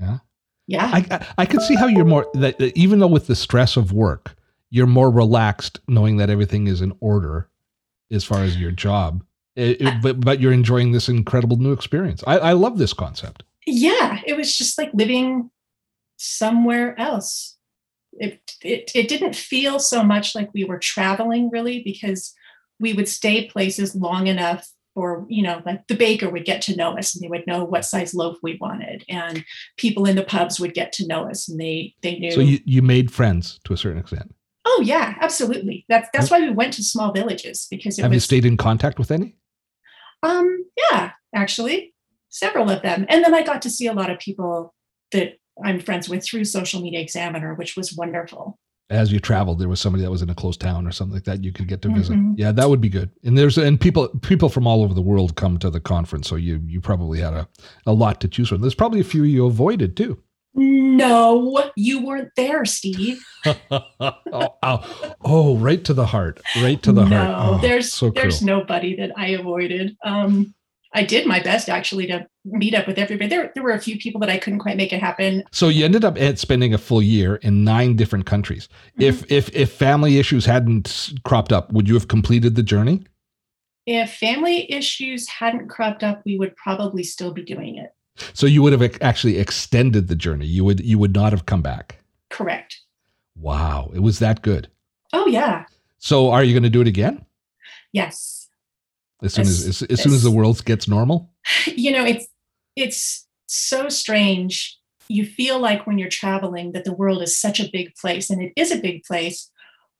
[0.00, 0.18] Yeah.
[0.66, 0.90] Yeah.
[0.92, 3.76] I, I, I could see how you're more, that, that even though with the stress
[3.76, 4.36] of work,
[4.70, 7.48] you're more relaxed knowing that everything is in order
[8.10, 9.24] as far as your job
[9.56, 12.24] it, it, but but you're enjoying this incredible new experience.
[12.26, 13.42] I, I love this concept.
[13.66, 15.50] Yeah, it was just like living
[16.16, 17.56] somewhere else.
[18.12, 22.34] It, it it didn't feel so much like we were traveling really because
[22.78, 26.76] we would stay places long enough for you know like the baker would get to
[26.76, 29.42] know us and they would know what size loaf we wanted and
[29.78, 32.58] people in the pubs would get to know us and they they knew so you,
[32.66, 34.34] you made friends to a certain extent?
[34.66, 35.86] Oh yeah absolutely.
[35.88, 38.98] That's that's why we went to small villages because have was, you stayed in contact
[38.98, 39.36] with any?
[40.22, 41.91] Um, yeah, actually,
[42.32, 43.06] several of them.
[43.08, 44.74] And then I got to see a lot of people
[45.12, 48.58] that I'm friends with through Social Media Examiner, which was wonderful.
[48.90, 51.24] As you traveled, there was somebody that was in a close town or something like
[51.24, 52.16] that you could get to visit.
[52.16, 52.34] Mm-hmm.
[52.36, 53.10] Yeah, that would be good.
[53.24, 56.36] And there's and people people from all over the world come to the conference, so
[56.36, 57.48] you you probably had a,
[57.86, 58.60] a lot to choose from.
[58.60, 60.22] There's probably a few you avoided too.
[60.54, 63.24] No, you weren't there, Steve.
[63.46, 63.82] oh,
[64.62, 66.42] oh, oh, right to the heart.
[66.56, 67.34] Right to the no, heart.
[67.38, 69.96] Oh, there's so there's nobody that I avoided.
[70.04, 70.54] Um,
[70.94, 73.28] I did my best actually to meet up with everybody.
[73.28, 75.44] There, there were a few people that I couldn't quite make it happen.
[75.50, 78.68] So you ended up spending a full year in nine different countries.
[78.98, 79.02] Mm-hmm.
[79.02, 83.04] If if if family issues hadn't cropped up, would you have completed the journey?
[83.86, 87.94] If family issues hadn't cropped up, we would probably still be doing it.
[88.34, 90.46] So you would have actually extended the journey.
[90.46, 91.98] You would you would not have come back.
[92.30, 92.80] Correct.
[93.34, 94.68] Wow, it was that good.
[95.12, 95.64] Oh yeah.
[95.98, 97.24] So are you going to do it again?
[97.92, 98.41] Yes.
[99.22, 101.30] As soon as as, as, as soon as the world gets normal.
[101.66, 102.26] You know, it's
[102.76, 104.78] it's so strange.
[105.08, 108.42] You feel like when you're traveling that the world is such a big place, and
[108.42, 109.50] it is a big place.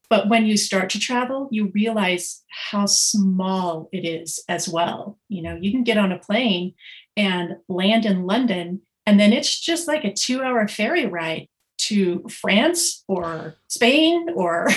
[0.08, 5.18] But when you start to travel, you realize how small it is as well.
[5.28, 6.74] You know, you can get on a plane
[7.16, 8.82] and land in London.
[9.06, 11.48] And then it's just like a two hour ferry ride
[11.78, 14.68] to France or Spain or.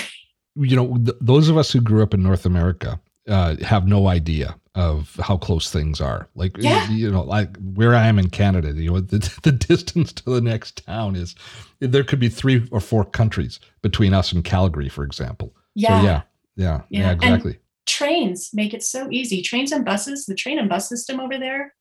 [0.58, 4.08] You know, th- those of us who grew up in North America uh, have no
[4.08, 6.28] idea of how close things are.
[6.34, 6.88] Like, yeah.
[6.90, 10.40] you know, like where I am in Canada, you know, the, the distance to the
[10.40, 11.34] next town is
[11.80, 15.54] there could be three or four countries between us and Calgary, for example.
[15.74, 16.00] Yeah.
[16.00, 16.22] So, yeah.
[16.56, 16.80] Yeah.
[16.88, 17.00] Yeah.
[17.00, 17.52] yeah exactly.
[17.52, 19.42] And trains make it so easy.
[19.42, 21.74] Trains and buses, the train and bus system over there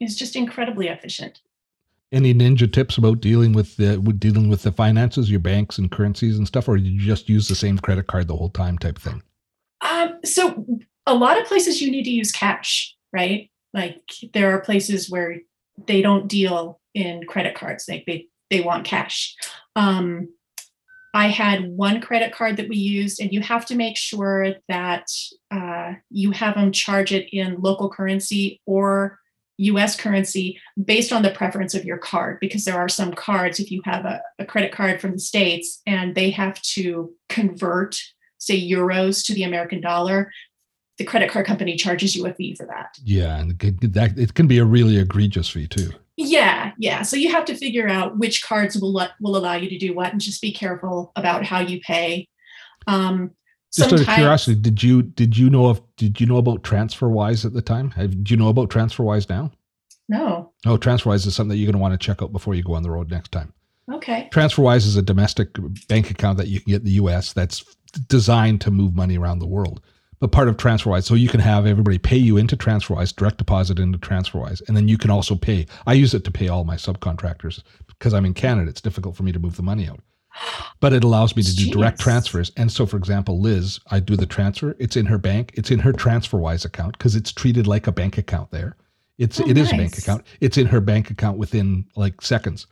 [0.00, 1.40] is just incredibly efficient.
[2.10, 5.90] Any ninja tips about dealing with the with dealing with the finances, your banks and
[5.90, 8.98] currencies and stuff, or you just use the same credit card the whole time type
[8.98, 9.22] thing?
[9.82, 10.64] Um, so
[11.06, 13.50] a lot of places you need to use cash, right?
[13.74, 14.00] Like
[14.32, 15.38] there are places where
[15.86, 19.34] they don't deal in credit cards; like they they want cash.
[19.76, 20.28] Um,
[21.14, 25.06] I had one credit card that we used, and you have to make sure that
[25.50, 29.18] uh, you have them charge it in local currency or
[29.58, 33.70] US currency based on the preference of your card, because there are some cards, if
[33.70, 38.00] you have a, a, credit card from the States and they have to convert,
[38.42, 40.30] say, euros to the American dollar,
[40.98, 42.96] the credit card company charges you a fee for that.
[43.02, 45.92] Yeah, and that it can be a really egregious fee too.
[46.16, 47.02] Yeah, yeah.
[47.02, 49.94] So you have to figure out which cards will let, will allow you to do
[49.94, 52.28] what, and just be careful about how you pay.
[52.86, 53.30] Um,
[53.74, 57.46] just out of curiosity, did you did you know of did you know about TransferWise
[57.46, 57.90] at the time?
[57.92, 59.50] Have, do you know about TransferWise now?
[60.08, 60.52] No.
[60.66, 62.74] Oh, TransferWise is something that you're going to want to check out before you go
[62.74, 63.54] on the road next time.
[63.90, 64.28] Okay.
[64.32, 65.56] TransferWise is a domestic
[65.88, 67.32] bank account that you can get in the U.S.
[67.32, 69.80] that's designed to move money around the world.
[70.20, 71.02] But part of TransferWise.
[71.02, 74.86] So you can have everybody pay you into TransferWise, direct deposit into TransferWise, and then
[74.86, 75.66] you can also pay.
[75.84, 78.70] I use it to pay all my subcontractors because I'm in Canada.
[78.70, 80.00] It's difficult for me to move the money out.
[80.80, 81.72] But it allows me to do Jeez.
[81.72, 82.52] direct transfers.
[82.56, 84.76] And so, for example, Liz, I do the transfer.
[84.78, 85.52] It's in her bank.
[85.54, 88.76] It's in her TransferWise account because it's treated like a bank account there.
[89.18, 89.66] It's oh, it nice.
[89.66, 90.24] is a bank account.
[90.40, 92.66] It's in her bank account within like seconds,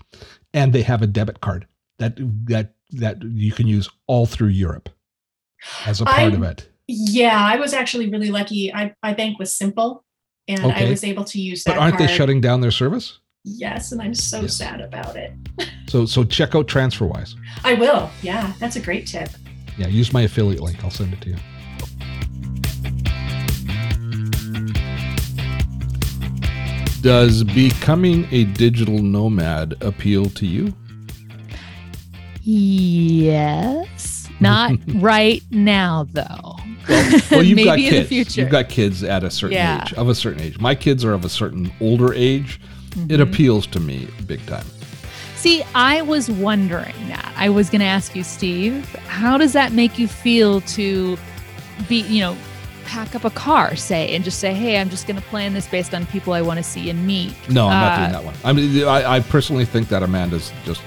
[0.55, 1.67] and they have a debit card
[1.99, 2.15] that
[2.47, 4.89] that that you can use all through Europe
[5.87, 6.69] as a part I, of it.
[6.87, 8.73] Yeah, I was actually really lucky.
[8.73, 10.05] I my bank was simple,
[10.49, 10.87] and okay.
[10.87, 11.77] I was able to use that.
[11.77, 12.09] But aren't card.
[12.09, 13.19] they shutting down their service?
[13.45, 14.57] Yes, and I'm so yes.
[14.57, 15.33] sad about it.
[15.89, 17.35] so so check out TransferWise.
[17.65, 18.11] I will.
[18.23, 19.31] Yeah, that's a great tip.
[19.79, 20.83] Yeah, use my affiliate link.
[20.85, 21.37] I'll send it to you.
[27.03, 30.75] Does becoming a digital nomad appeal to you?
[32.43, 34.10] Yes.
[34.41, 36.57] Not right now, though.
[36.89, 38.37] Well, well you've got kids.
[38.37, 39.83] You've got kids at a certain yeah.
[39.83, 40.59] age, of a certain age.
[40.59, 42.61] My kids are of a certain older age.
[42.91, 43.11] Mm-hmm.
[43.11, 44.67] It appeals to me big time.
[45.37, 47.33] See, I was wondering that.
[47.37, 51.17] I was going to ask you, Steve, how does that make you feel to
[51.89, 52.37] be, you know,
[52.85, 55.67] pack up a car, say, and just say, "Hey, I'm just going to plan this
[55.67, 58.25] based on people I want to see and meet." No, I'm uh, not doing that
[58.25, 58.35] one.
[58.45, 60.83] I mean, I, I personally think that Amanda's just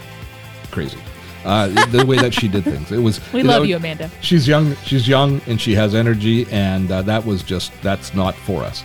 [0.69, 0.99] crazy.
[1.43, 2.91] Uh, the way that she did things.
[2.91, 3.19] It was.
[3.33, 4.09] We love know, you, Amanda.
[4.21, 4.75] She's young.
[4.85, 8.83] She's young, and she has energy, and uh, that was just that's not for us.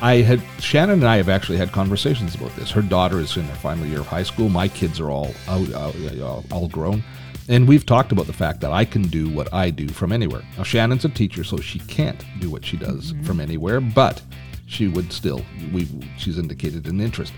[0.00, 2.70] I had Shannon and I have actually had conversations about this.
[2.70, 4.48] Her daughter is in her final year of high school.
[4.48, 7.02] My kids are all out, all, all grown,
[7.48, 10.42] and we've talked about the fact that I can do what I do from anywhere.
[10.56, 13.24] Now Shannon's a teacher, so she can't do what she does mm-hmm.
[13.24, 14.22] from anywhere, but
[14.66, 15.44] she would still.
[15.72, 17.32] We she's indicated an interest.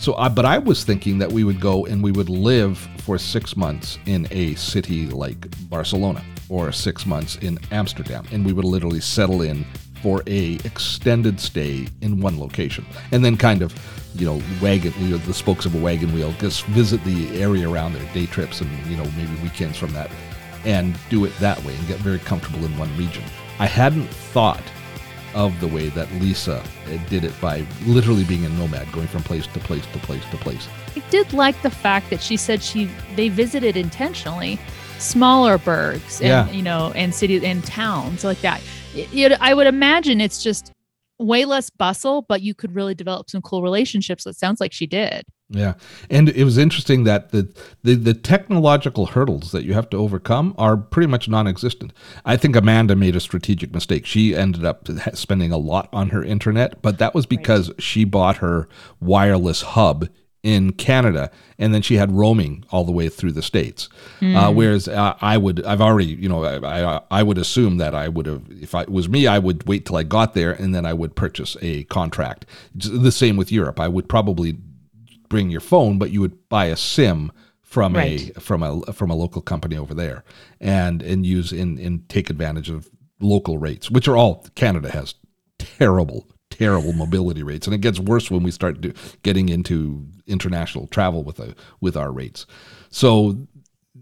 [0.00, 3.54] So, but I was thinking that we would go and we would live for six
[3.54, 9.00] months in a city like Barcelona or six months in Amsterdam, and we would literally
[9.00, 9.66] settle in
[10.02, 13.74] for a extended stay in one location, and then kind of,
[14.14, 17.68] you know, wagon you know, the spokes of a wagon wheel, just visit the area
[17.68, 20.10] around there, day trips, and you know maybe weekends from that,
[20.64, 23.22] and do it that way and get very comfortable in one region.
[23.58, 24.62] I hadn't thought
[25.34, 29.22] of the way that Lisa uh, did it by literally being a nomad, going from
[29.22, 30.68] place to place to place to place.
[30.96, 34.58] I did like the fact that she said she they visited intentionally
[34.98, 36.50] smaller burgs and yeah.
[36.50, 38.60] you know and cities and towns like that.
[38.94, 40.72] It, it, I would imagine it's just
[41.18, 44.26] way less bustle, but you could really develop some cool relationships.
[44.26, 45.24] It sounds like she did.
[45.52, 45.74] Yeah,
[46.08, 50.54] and it was interesting that the, the the technological hurdles that you have to overcome
[50.56, 51.92] are pretty much non-existent.
[52.24, 54.06] I think Amanda made a strategic mistake.
[54.06, 57.82] She ended up spending a lot on her internet, but that was because right.
[57.82, 58.68] she bought her
[59.00, 60.08] wireless hub
[60.42, 63.88] in Canada, and then she had roaming all the way through the states.
[64.20, 64.36] Mm.
[64.36, 64.56] Uh, hmm.
[64.56, 68.08] whereas uh, I would, I've already, you know, I, I, I would assume that I
[68.08, 70.74] would have, if I, it was me, I would wait till I got there, and
[70.74, 72.46] then I would purchase a contract.
[72.74, 73.78] The same with Europe.
[73.78, 74.56] I would probably
[75.30, 78.36] bring your phone, but you would buy a SIM from right.
[78.36, 80.24] a from a from a local company over there,
[80.60, 85.14] and and use and and take advantage of local rates, which are all Canada has
[85.58, 90.86] terrible terrible mobility rates, and it gets worse when we start do, getting into international
[90.88, 92.44] travel with a with our rates.
[92.90, 93.46] So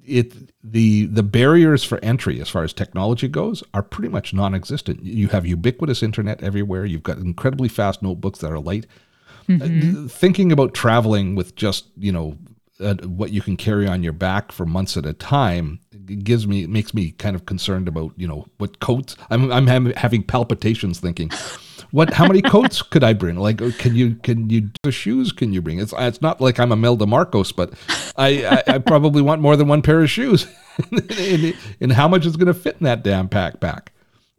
[0.05, 5.05] it the the barriers for entry as far as technology goes are pretty much non-existent.
[5.05, 6.85] You have ubiquitous internet everywhere.
[6.85, 8.87] You've got incredibly fast notebooks that are light.
[9.49, 10.07] Mm-hmm.
[10.07, 12.37] Uh, thinking about traveling with just you know
[12.81, 15.81] uh, what you can carry on your back for months at a time
[16.23, 20.23] gives me makes me kind of concerned about you know what coats I'm I'm having
[20.23, 21.31] palpitations thinking
[21.91, 23.37] what how many coats could I bring?
[23.37, 25.33] Like can you can you the shoes?
[25.33, 25.79] Can you bring?
[25.79, 27.73] It's it's not like I'm Imelda Marcos but
[28.17, 30.47] I I, I probably want more than one pair of shoes.
[30.93, 33.83] And, and, how much is going to fit in that damn pack so,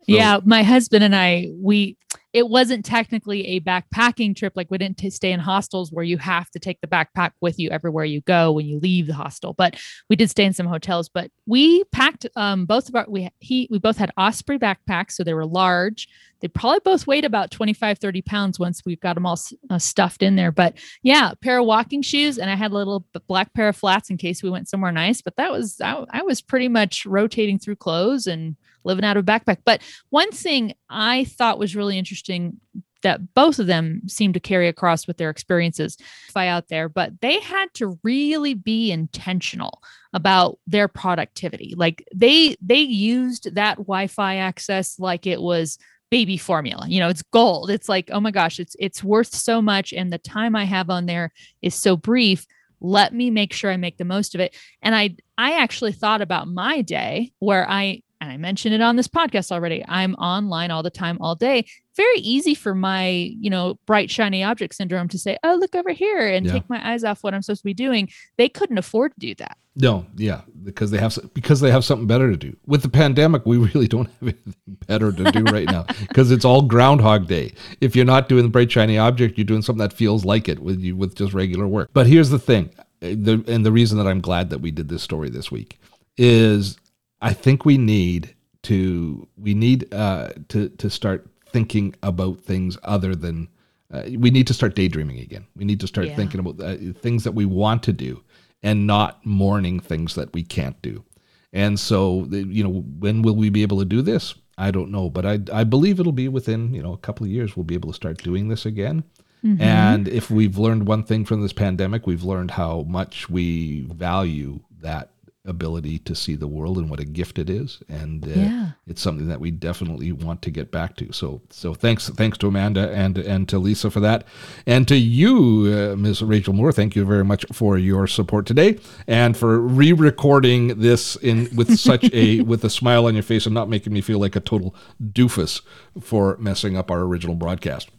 [0.06, 1.98] yeah my husband and I we
[2.32, 4.54] it wasn't technically a backpacking trip.
[4.56, 7.58] Like we didn't t- stay in hostels where you have to take the backpack with
[7.58, 9.54] you everywhere you go when you leave the hostel.
[9.54, 11.10] But we did stay in some hotels.
[11.10, 15.24] But we packed um, both of our we he we both had Osprey backpacks, so
[15.24, 16.08] they were large.
[16.42, 19.38] They probably both weighed about 25, 30 pounds once we've got them all
[19.70, 20.52] uh, stuffed in there.
[20.52, 24.10] But yeah, pair of walking shoes, and I had a little black pair of flats
[24.10, 25.22] in case we went somewhere nice.
[25.22, 29.24] But that was I, I was pretty much rotating through clothes and living out of
[29.24, 29.58] a backpack.
[29.66, 32.60] But one thing I thought was really interesting
[33.02, 35.98] that both of them seem to carry across with their experiences
[36.36, 39.82] out there, but they had to really be intentional
[40.14, 41.74] about their productivity.
[41.76, 45.78] Like they they used that Wi-Fi access like it was
[46.10, 46.86] baby formula.
[46.88, 47.70] You know, it's gold.
[47.70, 50.90] It's like, oh my gosh, it's it's worth so much and the time I have
[50.90, 52.46] on there is so brief
[52.82, 56.22] let me make sure i make the most of it and i i actually thought
[56.22, 59.84] about my day where i and I mentioned it on this podcast already.
[59.88, 61.66] I'm online all the time, all day.
[61.96, 65.92] Very easy for my, you know, bright, shiny object syndrome to say, oh, look over
[65.92, 66.54] here and yeah.
[66.54, 68.10] take my eyes off what I'm supposed to be doing.
[68.38, 69.58] They couldn't afford to do that.
[69.76, 72.56] No, yeah, because they have because they have something better to do.
[72.66, 74.56] With the pandemic, we really don't have anything
[74.88, 77.54] better to do right now because it's all Groundhog Day.
[77.80, 80.60] If you're not doing the bright shiny object, you're doing something that feels like it
[80.60, 81.92] with you with just regular work.
[81.94, 84.90] But here's the thing, eh, the, and the reason that I'm glad that we did
[84.90, 85.80] this story this week
[86.18, 86.78] is
[87.22, 93.16] I think we need to we need uh, to to start thinking about things other
[93.16, 93.48] than
[93.92, 95.48] uh, we need to start daydreaming again.
[95.56, 96.16] We need to start yeah.
[96.16, 98.24] thinking about uh, things that we want to do
[98.62, 101.04] and not mourning things that we can't do.
[101.52, 104.36] And so, you know, when will we be able to do this?
[104.58, 107.32] I don't know, but I I believe it'll be within you know a couple of
[107.32, 109.04] years we'll be able to start doing this again.
[109.44, 109.62] Mm-hmm.
[109.62, 114.60] And if we've learned one thing from this pandemic, we've learned how much we value
[114.82, 115.12] that
[115.50, 118.70] ability to see the world and what a gift it is and uh, yeah.
[118.88, 121.12] it's something that we definitely want to get back to.
[121.12, 124.26] So so thanks thanks to amanda and and to lisa for that.
[124.66, 128.78] And to you uh, ms rachel moore thank you very much for your support today
[129.08, 133.56] and for re-recording this in with such a with a smile on your face and
[133.56, 135.62] not making me feel like a total doofus
[136.00, 137.90] for messing up our original broadcast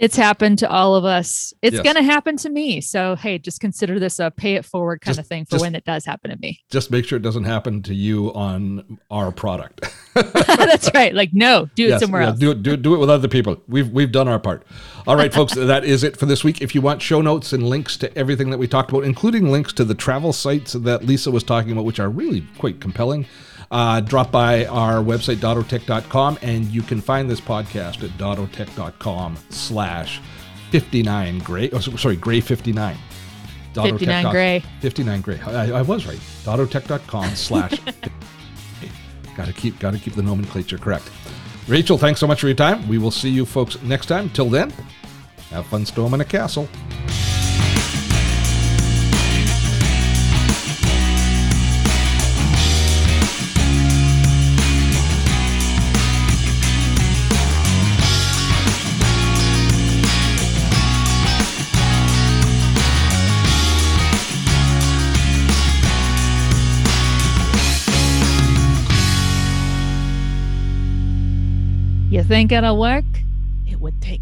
[0.00, 1.52] it's happened to all of us.
[1.60, 1.84] It's yes.
[1.84, 2.80] going to happen to me.
[2.80, 5.62] So, hey, just consider this a pay it forward kind just, of thing for just,
[5.62, 6.58] when it does happen to me.
[6.70, 9.94] Just make sure it doesn't happen to you on our product.
[10.14, 11.14] That's right.
[11.14, 12.38] Like, no, do yes, it somewhere yeah, else.
[12.38, 13.62] Do it, do, do it with other people.
[13.68, 14.66] We've, we've done our part.
[15.06, 16.62] All right, folks, that is it for this week.
[16.62, 19.74] If you want show notes and links to everything that we talked about, including links
[19.74, 23.26] to the travel sites that Lisa was talking about, which are really quite compelling,
[23.70, 30.20] uh, drop by our website, dottotech.com, and you can find this podcast at dottotech.com slash
[30.70, 31.70] 59 gray.
[31.70, 32.96] Oh, sorry, gray 59.
[33.74, 34.62] 59 gray.
[34.80, 35.40] 59 gray.
[35.40, 36.18] I, I was right.
[36.44, 37.80] dottotech.com slash.
[39.36, 41.10] gotta keep, gotta keep the nomenclature correct.
[41.68, 42.86] Rachel, thanks so much for your time.
[42.88, 44.28] We will see you folks next time.
[44.30, 44.72] Till then,
[45.50, 46.68] have fun storming a castle.
[72.30, 73.04] Think it'll work?
[73.66, 74.20] It would take